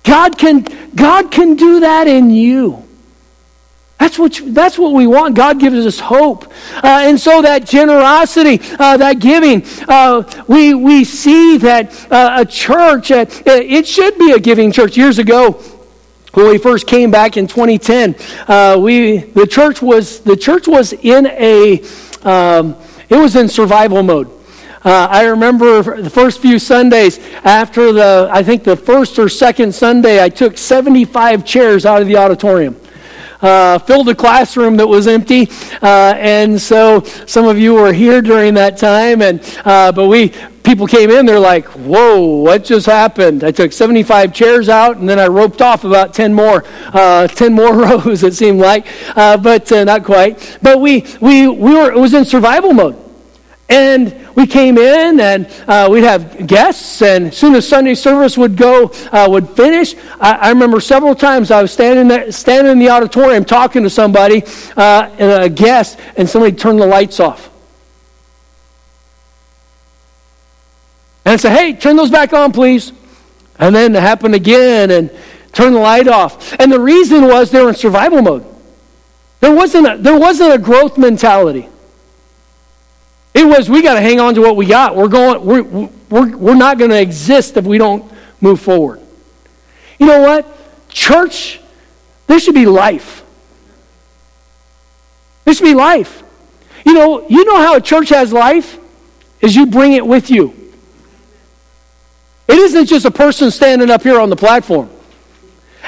God 0.04 0.38
can, 0.38 0.66
God 0.94 1.30
can 1.30 1.56
do 1.56 1.80
that 1.80 2.06
in 2.06 2.30
you. 2.30 2.84
That's 3.98 4.18
what, 4.18 4.38
you, 4.38 4.52
that's 4.52 4.78
what 4.78 4.92
we 4.92 5.06
want. 5.06 5.34
God 5.34 5.58
gives 5.58 5.84
us 5.84 5.98
hope. 5.98 6.46
Uh, 6.76 7.02
and 7.04 7.20
so 7.20 7.42
that 7.42 7.66
generosity, 7.66 8.60
uh, 8.78 8.96
that 8.96 9.18
giving, 9.18 9.64
uh, 9.88 10.22
we, 10.46 10.72
we 10.72 11.04
see 11.04 11.58
that 11.58 11.92
uh, 12.10 12.36
a 12.38 12.46
church, 12.46 13.10
uh, 13.10 13.26
it 13.44 13.86
should 13.88 14.16
be 14.16 14.32
a 14.32 14.38
giving 14.38 14.70
church. 14.70 14.96
Years 14.96 15.18
ago, 15.18 15.52
when 16.32 16.48
we 16.48 16.58
first 16.58 16.86
came 16.86 17.10
back 17.10 17.36
in 17.36 17.48
2010, 17.48 18.14
uh, 18.46 18.78
we, 18.80 19.18
the, 19.18 19.46
church 19.46 19.82
was, 19.82 20.20
the 20.20 20.36
church 20.36 20.68
was 20.68 20.92
in 20.92 21.26
a, 21.26 21.82
um, 22.22 22.76
it 23.08 23.16
was 23.16 23.34
in 23.34 23.48
survival 23.48 24.04
mode. 24.04 24.37
Uh, 24.88 25.06
I 25.10 25.26
remember 25.26 26.00
the 26.00 26.08
first 26.08 26.40
few 26.40 26.58
Sundays 26.58 27.18
after 27.44 27.92
the, 27.92 28.26
I 28.32 28.42
think 28.42 28.64
the 28.64 28.74
first 28.74 29.18
or 29.18 29.28
second 29.28 29.74
Sunday, 29.74 30.24
I 30.24 30.30
took 30.30 30.56
75 30.56 31.44
chairs 31.44 31.84
out 31.84 32.00
of 32.00 32.08
the 32.08 32.16
auditorium. 32.16 32.74
Uh, 33.42 33.78
filled 33.80 34.08
a 34.08 34.14
classroom 34.14 34.78
that 34.78 34.86
was 34.86 35.06
empty, 35.06 35.46
uh, 35.82 36.14
and 36.16 36.58
so 36.58 37.02
some 37.26 37.44
of 37.44 37.58
you 37.58 37.74
were 37.74 37.92
here 37.92 38.22
during 38.22 38.54
that 38.54 38.78
time. 38.78 39.20
And 39.20 39.42
uh, 39.66 39.92
but 39.92 40.06
we 40.06 40.30
people 40.62 40.86
came 40.86 41.10
in, 41.10 41.26
they're 41.26 41.38
like, 41.38 41.66
"Whoa, 41.66 42.40
what 42.42 42.64
just 42.64 42.86
happened?" 42.86 43.44
I 43.44 43.50
took 43.50 43.72
75 43.72 44.32
chairs 44.32 44.70
out, 44.70 44.96
and 44.96 45.06
then 45.06 45.18
I 45.18 45.26
roped 45.26 45.60
off 45.60 45.84
about 45.84 46.14
10 46.14 46.32
more, 46.32 46.64
uh, 46.94 47.28
10 47.28 47.52
more 47.52 47.74
rows. 47.76 48.22
It 48.22 48.32
seemed 48.32 48.58
like, 48.58 48.86
uh, 49.14 49.36
but 49.36 49.70
not 49.70 50.02
quite. 50.02 50.58
But 50.62 50.80
we 50.80 51.04
we 51.20 51.46
we 51.46 51.74
were 51.74 51.92
it 51.92 51.98
was 51.98 52.14
in 52.14 52.24
survival 52.24 52.72
mode. 52.72 53.07
And 53.68 54.26
we 54.34 54.46
came 54.46 54.78
in 54.78 55.20
and 55.20 55.46
uh, 55.66 55.88
we'd 55.90 56.04
have 56.04 56.46
guests, 56.46 57.02
and 57.02 57.26
as 57.26 57.36
soon 57.36 57.54
as 57.54 57.68
Sunday 57.68 57.94
service 57.94 58.38
would 58.38 58.56
go, 58.56 58.90
uh, 59.12 59.26
would 59.28 59.50
finish, 59.50 59.94
I, 60.18 60.34
I, 60.34 60.48
remember 60.50 60.80
several 60.80 61.14
times 61.14 61.50
I 61.50 61.60
was 61.60 61.70
standing 61.70 62.08
there, 62.08 62.32
standing 62.32 62.72
in 62.72 62.78
the 62.78 62.88
auditorium 62.88 63.44
talking 63.44 63.82
to 63.82 63.90
somebody, 63.90 64.42
uh, 64.76 65.10
a 65.18 65.50
guest, 65.50 65.98
and 66.16 66.28
somebody 66.28 66.56
turned 66.56 66.80
the 66.80 66.86
lights 66.86 67.20
off. 67.20 67.50
And 71.26 71.34
I 71.34 71.36
said, 71.36 71.54
hey, 71.54 71.74
turn 71.74 71.96
those 71.96 72.10
back 72.10 72.32
on, 72.32 72.52
please. 72.52 72.92
And 73.58 73.74
then 73.74 73.94
it 73.94 74.00
happened 74.00 74.34
again, 74.34 74.90
and 74.90 75.10
turn 75.52 75.74
the 75.74 75.80
light 75.80 76.08
off. 76.08 76.58
And 76.58 76.72
the 76.72 76.80
reason 76.80 77.24
was 77.26 77.50
they 77.50 77.60
were 77.60 77.68
in 77.68 77.74
survival 77.74 78.22
mode. 78.22 78.46
There 79.40 79.54
wasn't 79.54 79.88
a, 79.88 79.96
there 79.98 80.18
wasn't 80.18 80.54
a 80.54 80.58
growth 80.58 80.96
mentality. 80.96 81.68
It 83.38 83.46
was 83.46 83.70
we 83.70 83.82
got 83.82 83.94
to 83.94 84.00
hang 84.00 84.18
on 84.18 84.34
to 84.34 84.40
what 84.40 84.56
we 84.56 84.66
got. 84.66 84.96
We're 84.96 85.06
going 85.06 85.44
we're, 85.44 85.62
we're, 86.10 86.36
we're 86.36 86.56
not 86.56 86.76
going 86.76 86.90
to 86.90 87.00
exist 87.00 87.56
if 87.56 87.64
we 87.64 87.78
don't 87.78 88.10
move 88.40 88.60
forward. 88.60 89.00
You 90.00 90.06
know 90.06 90.22
what? 90.22 90.88
Church, 90.88 91.60
there 92.26 92.40
should 92.40 92.56
be 92.56 92.66
life. 92.66 93.24
There 95.44 95.54
should 95.54 95.66
be 95.66 95.74
life. 95.74 96.24
You 96.84 96.94
know, 96.94 97.28
you 97.28 97.44
know 97.44 97.58
how 97.58 97.76
a 97.76 97.80
church 97.80 98.08
has 98.08 98.32
life? 98.32 98.76
Is 99.40 99.54
you 99.54 99.66
bring 99.66 99.92
it 99.92 100.04
with 100.04 100.32
you. 100.32 100.72
It 102.48 102.56
isn't 102.58 102.86
just 102.86 103.04
a 103.04 103.10
person 103.12 103.52
standing 103.52 103.88
up 103.88 104.02
here 104.02 104.18
on 104.18 104.30
the 104.30 104.36
platform. 104.36 104.90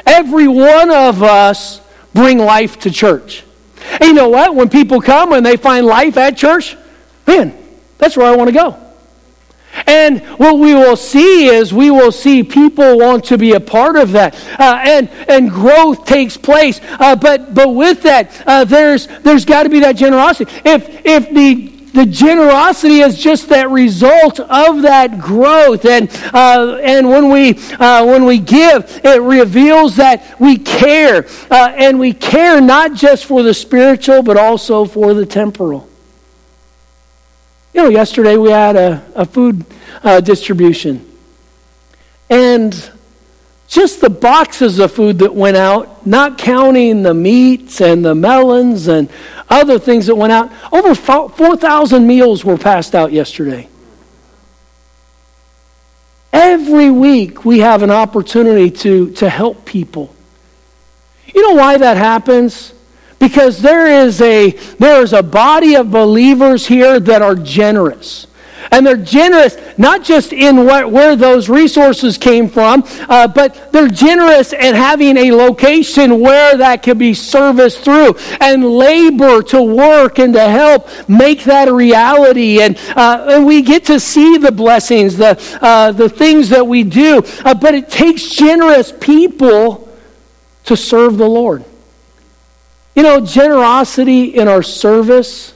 Every 0.07 0.47
one 0.47 0.93
of 0.93 1.25
us 1.25 1.81
bring 2.15 2.39
life 2.39 2.79
to 2.81 2.93
church. 2.93 3.43
And 3.95 4.05
you 4.05 4.13
know 4.13 4.29
what? 4.29 4.55
When 4.55 4.69
people 4.69 5.01
come 5.01 5.33
and 5.33 5.45
they 5.45 5.57
find 5.57 5.85
life 5.85 6.17
at 6.17 6.37
church, 6.37 6.77
man, 7.27 7.57
that's 7.99 8.17
where 8.17 8.27
I 8.27 8.37
want 8.37 8.49
to 8.49 8.55
go. 8.55 8.77
And 9.87 10.21
what 10.39 10.59
we 10.59 10.75
will 10.75 10.97
see 10.97 11.47
is 11.47 11.73
we 11.73 11.91
will 11.91 12.13
see 12.13 12.43
people 12.43 12.99
want 12.99 13.25
to 13.27 13.39
be 13.39 13.53
a 13.53 13.61
part 13.61 13.97
of 13.97 14.13
that, 14.13 14.35
uh, 14.59 14.81
and 14.83 15.09
and 15.29 15.51
growth 15.51 16.05
takes 16.05 16.37
place. 16.37 16.81
Uh, 16.83 17.15
but 17.17 17.55
but 17.55 17.75
with 17.75 18.03
that, 18.03 18.43
uh, 18.47 18.65
there's 18.65 19.07
there's 19.23 19.45
got 19.45 19.63
to 19.63 19.69
be 19.69 19.81
that 19.81 19.97
generosity. 19.97 20.53
If 20.65 21.07
if 21.07 21.31
the 21.31 21.71
the 21.93 22.07
generosity 22.07 23.01
is 23.01 23.19
just 23.19 23.49
that 23.49 23.69
result 23.69 24.39
of 24.39 24.83
that 24.83 25.19
growth. 25.19 25.85
And, 25.85 26.09
uh, 26.33 26.79
and 26.83 27.09
when, 27.09 27.31
we, 27.31 27.59
uh, 27.81 28.07
when 28.07 28.25
we 28.27 28.39
give, 28.39 29.01
it 29.03 29.21
reveals 29.21 29.97
that 29.97 30.39
we 30.39 30.57
care. 30.57 31.27
Uh, 31.51 31.73
and 31.77 31.99
we 31.99 32.13
care 32.13 32.61
not 32.61 32.95
just 32.95 33.25
for 33.25 33.43
the 33.43 33.53
spiritual, 33.53 34.23
but 34.23 34.37
also 34.37 34.85
for 34.85 35.15
the 35.15 35.27
temporal. 35.27 35.90
You 37.73 37.83
know, 37.83 37.89
yesterday 37.89 38.37
we 38.37 38.51
had 38.51 38.77
a, 38.77 39.05
a 39.15 39.25
food 39.25 39.65
uh, 40.03 40.21
distribution. 40.21 41.07
And 42.29 42.91
just 43.69 44.01
the 44.01 44.11
boxes 44.11 44.81
of 44.81 44.93
food 44.93 45.21
that 45.21 45.33
went 45.33 45.57
out, 45.57 46.05
not 46.05 46.39
counting 46.39 47.05
the 47.05 47.15
meats 47.15 47.81
and 47.81 48.05
the 48.05 48.15
melons 48.15 48.89
and 48.89 49.09
other 49.49 49.79
things 49.79 50.07
that 50.07 50.17
went 50.17 50.33
out. 50.33 50.51
Over 50.73 50.95
4,000 50.95 52.07
meals 52.07 52.45
were 52.45 52.59
passed 52.59 52.95
out 52.95 53.13
yesterday. 53.13 53.69
Every 56.33 56.91
week 56.91 57.45
we 57.45 57.61
have 57.61 57.83
an 57.83 57.91
opportunity 57.91 58.71
to, 58.71 59.11
to 59.13 59.29
help 59.29 59.65
people. 59.65 60.15
You 61.33 61.49
know 61.49 61.55
why 61.55 61.79
that 61.79 61.97
happens? 61.97 62.73
Because 63.21 63.63
there 63.63 63.87
is 63.87 64.21
a 64.21 64.51
there 64.79 65.03
is 65.03 65.13
a 65.13 65.23
body 65.23 65.77
of 65.77 65.91
believers 65.93 66.67
here 66.67 66.99
that 66.99 67.23
are 67.23 67.37
generous. 67.37 68.27
And 68.71 68.87
they're 68.87 68.97
generous, 68.97 69.57
not 69.79 70.05
just 70.05 70.33
in 70.33 70.65
what, 70.65 70.91
where 70.91 71.17
those 71.17 71.49
resources 71.49 72.19
came 72.19 72.49
from, 72.49 72.85
uh, 73.09 73.27
but 73.27 73.73
they're 73.73 73.89
generous 73.89 74.53
in 74.53 74.75
having 74.75 75.17
a 75.17 75.33
location 75.33 76.21
where 76.21 76.57
that 76.57 76.83
can 76.83 76.99
be 76.99 77.15
serviced 77.15 77.81
through 77.81 78.17
and 78.41 78.65
labor 78.65 79.43
to 79.45 79.63
work 79.63 80.19
and 80.19 80.35
to 80.35 80.49
help 80.49 80.89
make 81.09 81.45
that 81.45 81.69
a 81.69 81.75
reality. 81.75 82.61
And, 82.63 82.79
uh, 82.95 83.27
and 83.31 83.47
we 83.47 83.63
get 83.63 83.87
to 83.87 83.99
see 83.99 84.39
the 84.39 84.53
blessings, 84.53 85.17
the, 85.17 85.41
uh, 85.61 85.93
the 85.93 86.09
things 86.09 86.51
that 86.51 86.67
we 86.67 86.85
do. 86.85 87.23
Uh, 87.45 87.55
but 87.55 87.75
it 87.75 87.91
takes 87.91 88.29
generous 88.31 88.93
people 88.93 89.89
to 90.65 90.77
serve 90.77 91.17
the 91.17 91.29
Lord. 91.29 91.65
You 92.95 93.03
know, 93.03 93.25
generosity 93.25 94.25
in 94.25 94.49
our 94.49 94.63
service 94.63 95.55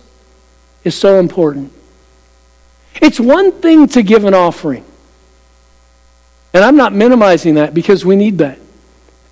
is 0.85 0.95
so 0.95 1.19
important. 1.19 1.73
It's 3.03 3.19
one 3.19 3.53
thing 3.53 3.89
to 3.89 4.03
give 4.03 4.25
an 4.25 4.35
offering. 4.35 4.85
And 6.53 6.63
I'm 6.63 6.77
not 6.77 6.93
minimizing 6.93 7.55
that 7.55 7.75
because 7.75 8.05
we 8.05 8.15
need 8.15 8.39
that. 8.39 8.59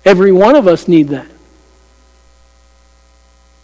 Every 0.03 0.31
one 0.33 0.55
of 0.55 0.67
us 0.67 0.87
need 0.87 1.09
that. 1.09 1.27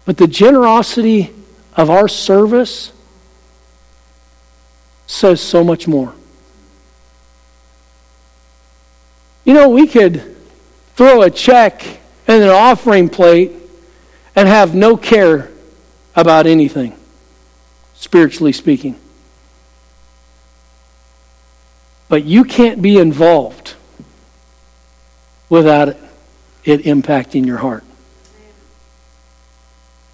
But 0.06 0.18
the 0.18 0.28
generosity 0.28 1.34
of 1.76 1.90
our 1.90 2.08
service 2.08 2.94
says 5.06 5.42
so 5.42 5.64
much 5.64 5.88
more. 5.88 6.14
You 9.44 9.54
know, 9.54 9.70
we 9.70 9.88
could 9.88 10.36
throw 10.96 11.24
a 11.24 11.30
check 11.30 11.84
and 12.28 12.44
an 12.44 12.50
offering 12.50 13.10
plate 13.10 13.52
and 14.40 14.48
have 14.48 14.74
no 14.74 14.96
care 14.96 15.52
about 16.16 16.46
anything, 16.46 16.96
spiritually 17.94 18.54
speaking. 18.54 18.98
But 22.08 22.24
you 22.24 22.46
can't 22.46 22.82
be 22.82 22.98
involved 22.98 23.76
without 25.50 25.90
it 26.64 26.84
impacting 26.84 27.46
your 27.46 27.58
heart. 27.58 27.84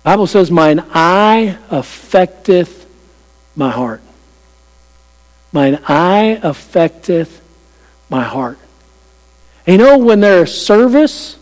The 0.02 0.10
Bible 0.10 0.26
says, 0.26 0.50
Mine 0.50 0.84
eye 0.90 1.60
affecteth 1.70 2.90
my 3.56 3.70
heart. 3.70 4.02
Mine 5.52 5.80
eye 5.88 6.40
affecteth 6.42 7.44
my 8.10 8.24
heart. 8.24 8.58
And 9.68 9.80
you 9.80 9.86
know, 9.86 10.00
when 10.00 10.20
there's 10.20 10.60
service, 10.60 11.38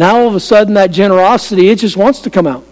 now 0.00 0.18
all 0.18 0.28
of 0.28 0.34
a 0.34 0.40
sudden 0.40 0.74
that 0.74 0.90
generosity, 0.90 1.68
it 1.68 1.78
just 1.78 1.96
wants 1.96 2.20
to 2.20 2.30
come 2.30 2.46
out. 2.46 2.64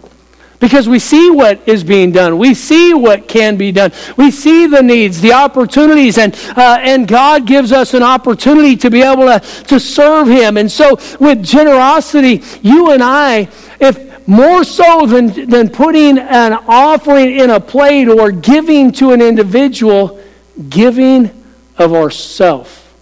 Because 0.59 0.89
we 0.89 0.97
see 0.99 1.29
what 1.29 1.65
is 1.69 1.83
being 1.83 2.11
done. 2.11 2.37
We 2.37 2.53
see 2.53 2.93
what 2.93 3.27
can 3.27 3.55
be 3.55 3.71
done. 3.71 3.93
We 4.17 4.31
see 4.31 4.65
the 4.65 4.81
needs, 4.81 5.21
the 5.21 5.33
opportunities, 5.33 6.17
and, 6.17 6.35
uh, 6.57 6.79
and 6.81 7.07
God 7.07 7.45
gives 7.45 7.71
us 7.71 7.93
an 7.93 8.03
opportunity 8.03 8.75
to 8.77 8.89
be 8.89 9.03
able 9.03 9.27
to, 9.27 9.39
to 9.67 9.79
serve 9.79 10.27
Him. 10.27 10.57
And 10.57 10.69
so, 10.69 10.99
with 11.19 11.43
generosity, 11.43 12.43
you 12.61 12.91
and 12.91 13.01
I, 13.01 13.47
if 13.79 14.27
more 14.27 14.63
so 14.63 15.05
than, 15.05 15.49
than 15.49 15.69
putting 15.69 16.17
an 16.17 16.53
offering 16.67 17.39
in 17.39 17.51
a 17.51 17.59
plate 17.59 18.09
or 18.09 18.31
giving 18.31 18.91
to 18.93 19.11
an 19.11 19.21
individual, 19.21 20.19
giving 20.67 21.29
of 21.77 21.93
ourself. 21.93 22.93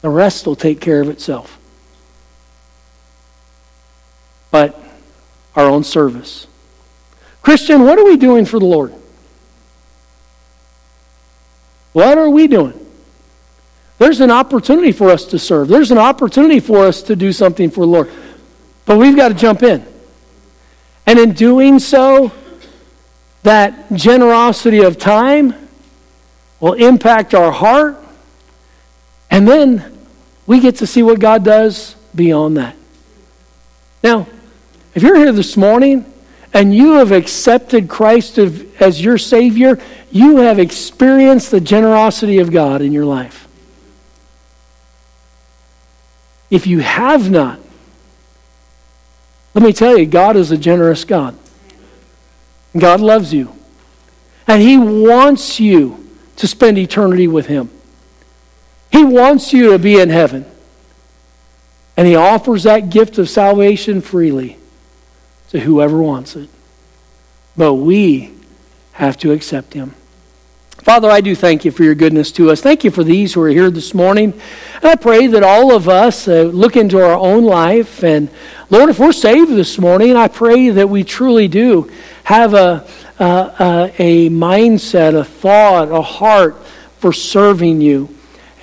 The 0.00 0.08
rest 0.08 0.46
will 0.46 0.56
take 0.56 0.80
care 0.80 1.02
of 1.02 1.08
itself. 1.08 1.58
But 4.54 4.80
our 5.56 5.66
own 5.66 5.82
service. 5.82 6.46
Christian, 7.42 7.82
what 7.82 7.98
are 7.98 8.04
we 8.04 8.16
doing 8.16 8.44
for 8.44 8.60
the 8.60 8.66
Lord? 8.66 8.94
What 11.92 12.18
are 12.18 12.30
we 12.30 12.46
doing? 12.46 12.78
There's 13.98 14.20
an 14.20 14.30
opportunity 14.30 14.92
for 14.92 15.10
us 15.10 15.24
to 15.24 15.40
serve. 15.40 15.66
There's 15.66 15.90
an 15.90 15.98
opportunity 15.98 16.60
for 16.60 16.86
us 16.86 17.02
to 17.02 17.16
do 17.16 17.32
something 17.32 17.68
for 17.68 17.80
the 17.80 17.88
Lord. 17.88 18.12
But 18.86 18.98
we've 18.98 19.16
got 19.16 19.30
to 19.30 19.34
jump 19.34 19.64
in. 19.64 19.84
And 21.04 21.18
in 21.18 21.32
doing 21.32 21.80
so, 21.80 22.30
that 23.42 23.92
generosity 23.92 24.84
of 24.84 24.98
time 24.98 25.52
will 26.60 26.74
impact 26.74 27.34
our 27.34 27.50
heart. 27.50 27.96
And 29.32 29.48
then 29.48 29.98
we 30.46 30.60
get 30.60 30.76
to 30.76 30.86
see 30.86 31.02
what 31.02 31.18
God 31.18 31.44
does 31.44 31.96
beyond 32.14 32.58
that. 32.58 32.76
Now, 34.04 34.28
if 34.94 35.02
you're 35.02 35.16
here 35.16 35.32
this 35.32 35.56
morning 35.56 36.10
and 36.52 36.74
you 36.74 36.94
have 36.94 37.10
accepted 37.10 37.88
Christ 37.88 38.38
as 38.38 39.04
your 39.04 39.18
Savior, 39.18 39.80
you 40.12 40.36
have 40.38 40.60
experienced 40.60 41.50
the 41.50 41.60
generosity 41.60 42.38
of 42.38 42.52
God 42.52 42.80
in 42.80 42.92
your 42.92 43.04
life. 43.04 43.48
If 46.50 46.68
you 46.68 46.78
have 46.78 47.28
not, 47.28 47.58
let 49.54 49.64
me 49.64 49.72
tell 49.72 49.98
you, 49.98 50.06
God 50.06 50.36
is 50.36 50.52
a 50.52 50.56
generous 50.56 51.04
God. 51.04 51.36
God 52.76 53.00
loves 53.00 53.34
you. 53.34 53.52
And 54.46 54.62
He 54.62 54.78
wants 54.78 55.58
you 55.58 56.08
to 56.36 56.46
spend 56.46 56.78
eternity 56.78 57.26
with 57.26 57.46
Him. 57.46 57.70
He 58.92 59.04
wants 59.04 59.52
you 59.52 59.70
to 59.72 59.78
be 59.78 59.98
in 59.98 60.10
heaven. 60.10 60.44
And 61.96 62.06
He 62.06 62.14
offers 62.14 62.64
that 62.64 62.90
gift 62.90 63.18
of 63.18 63.28
salvation 63.28 64.00
freely 64.00 64.58
to 65.54 65.60
whoever 65.60 66.02
wants 66.02 66.34
it. 66.34 66.48
But 67.56 67.74
we 67.74 68.34
have 68.90 69.16
to 69.18 69.30
accept 69.30 69.72
him. 69.72 69.94
Father, 70.78 71.08
I 71.08 71.20
do 71.20 71.36
thank 71.36 71.64
you 71.64 71.70
for 71.70 71.84
your 71.84 71.94
goodness 71.94 72.32
to 72.32 72.50
us. 72.50 72.60
Thank 72.60 72.82
you 72.82 72.90
for 72.90 73.04
these 73.04 73.32
who 73.32 73.40
are 73.42 73.48
here 73.48 73.70
this 73.70 73.94
morning. 73.94 74.32
And 74.74 74.84
I 74.84 74.96
pray 74.96 75.28
that 75.28 75.44
all 75.44 75.72
of 75.72 75.88
us 75.88 76.26
uh, 76.26 76.42
look 76.42 76.76
into 76.76 76.98
our 76.98 77.16
own 77.16 77.44
life. 77.44 78.02
And 78.02 78.30
Lord, 78.68 78.90
if 78.90 78.98
we're 78.98 79.12
saved 79.12 79.52
this 79.52 79.78
morning, 79.78 80.16
I 80.16 80.26
pray 80.26 80.70
that 80.70 80.88
we 80.88 81.04
truly 81.04 81.46
do 81.46 81.88
have 82.24 82.52
a, 82.54 82.84
a 83.20 84.28
mindset, 84.30 85.16
a 85.16 85.22
thought, 85.22 85.88
a 85.88 86.02
heart 86.02 86.66
for 86.98 87.12
serving 87.12 87.80
you. 87.80 88.08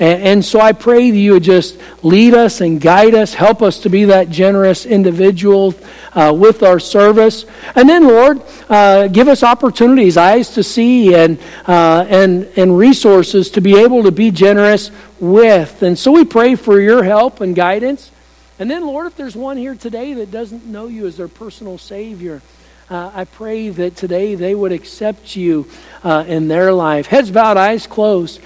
And, 0.02 0.24
and, 0.24 0.46
so 0.46 0.60
I 0.60 0.72
pray 0.72 1.12
that 1.12 1.18
you 1.18 1.34
would 1.34 1.44
just 1.44 1.78
lead 2.02 2.34
us 2.34 2.60
and 2.60 2.82
guide 2.82 3.14
us, 3.14 3.36
help 3.36 3.62
us 3.62 3.82
to 3.82 3.90
be 3.90 4.06
that 4.06 4.32
generous 4.32 4.88
individual 4.88 5.76
uh, 6.14 6.34
with 6.36 6.64
our 6.64 6.80
service. 6.80 7.46
And 7.76 7.88
then, 7.88 8.08
Lord, 8.08 8.42
uh, 8.68 9.10
give 9.10 9.28
us 9.28 9.44
opportunities, 9.44 10.18
eyes 10.18 10.56
to 10.56 10.64
see, 10.64 11.14
and, 11.14 11.38
uh, 11.68 12.08
and, 12.10 12.46
and 12.58 12.76
resources 12.76 13.52
to 13.52 13.62
be 13.62 13.78
able 13.78 14.02
to 14.02 14.12
be 14.12 14.32
generous 14.32 14.90
with. 15.20 15.84
And 15.84 15.98
so 16.00 16.12
we 16.12 16.26
pray 16.26 16.56
for 16.56 16.82
your 16.82 17.04
help 17.04 17.40
and 17.40 17.56
guidance. 17.56 18.10
And 18.58 18.72
then, 18.72 18.84
Lord, 18.88 19.06
if 19.06 19.16
there's 19.16 19.36
one 19.36 19.56
here 19.56 19.76
today 19.76 20.16
that 20.16 20.32
doesn't 20.32 20.66
know 20.66 20.88
you 20.88 21.06
as 21.06 21.16
their 21.16 21.28
personal 21.28 21.78
Savior, 21.78 22.42
uh, 22.92 23.10
I 23.14 23.24
pray 23.24 23.70
that 23.70 23.96
today 23.96 24.36
they 24.36 24.54
would 24.54 24.74
accept 24.74 25.36
you 25.38 25.66
uh, 26.04 26.26
in 26.28 26.50
their 26.50 26.74
life. 26.74 27.08
Heads 27.08 27.32
bowed, 27.32 27.56
eyes 27.56 27.88
closed. 27.88 28.42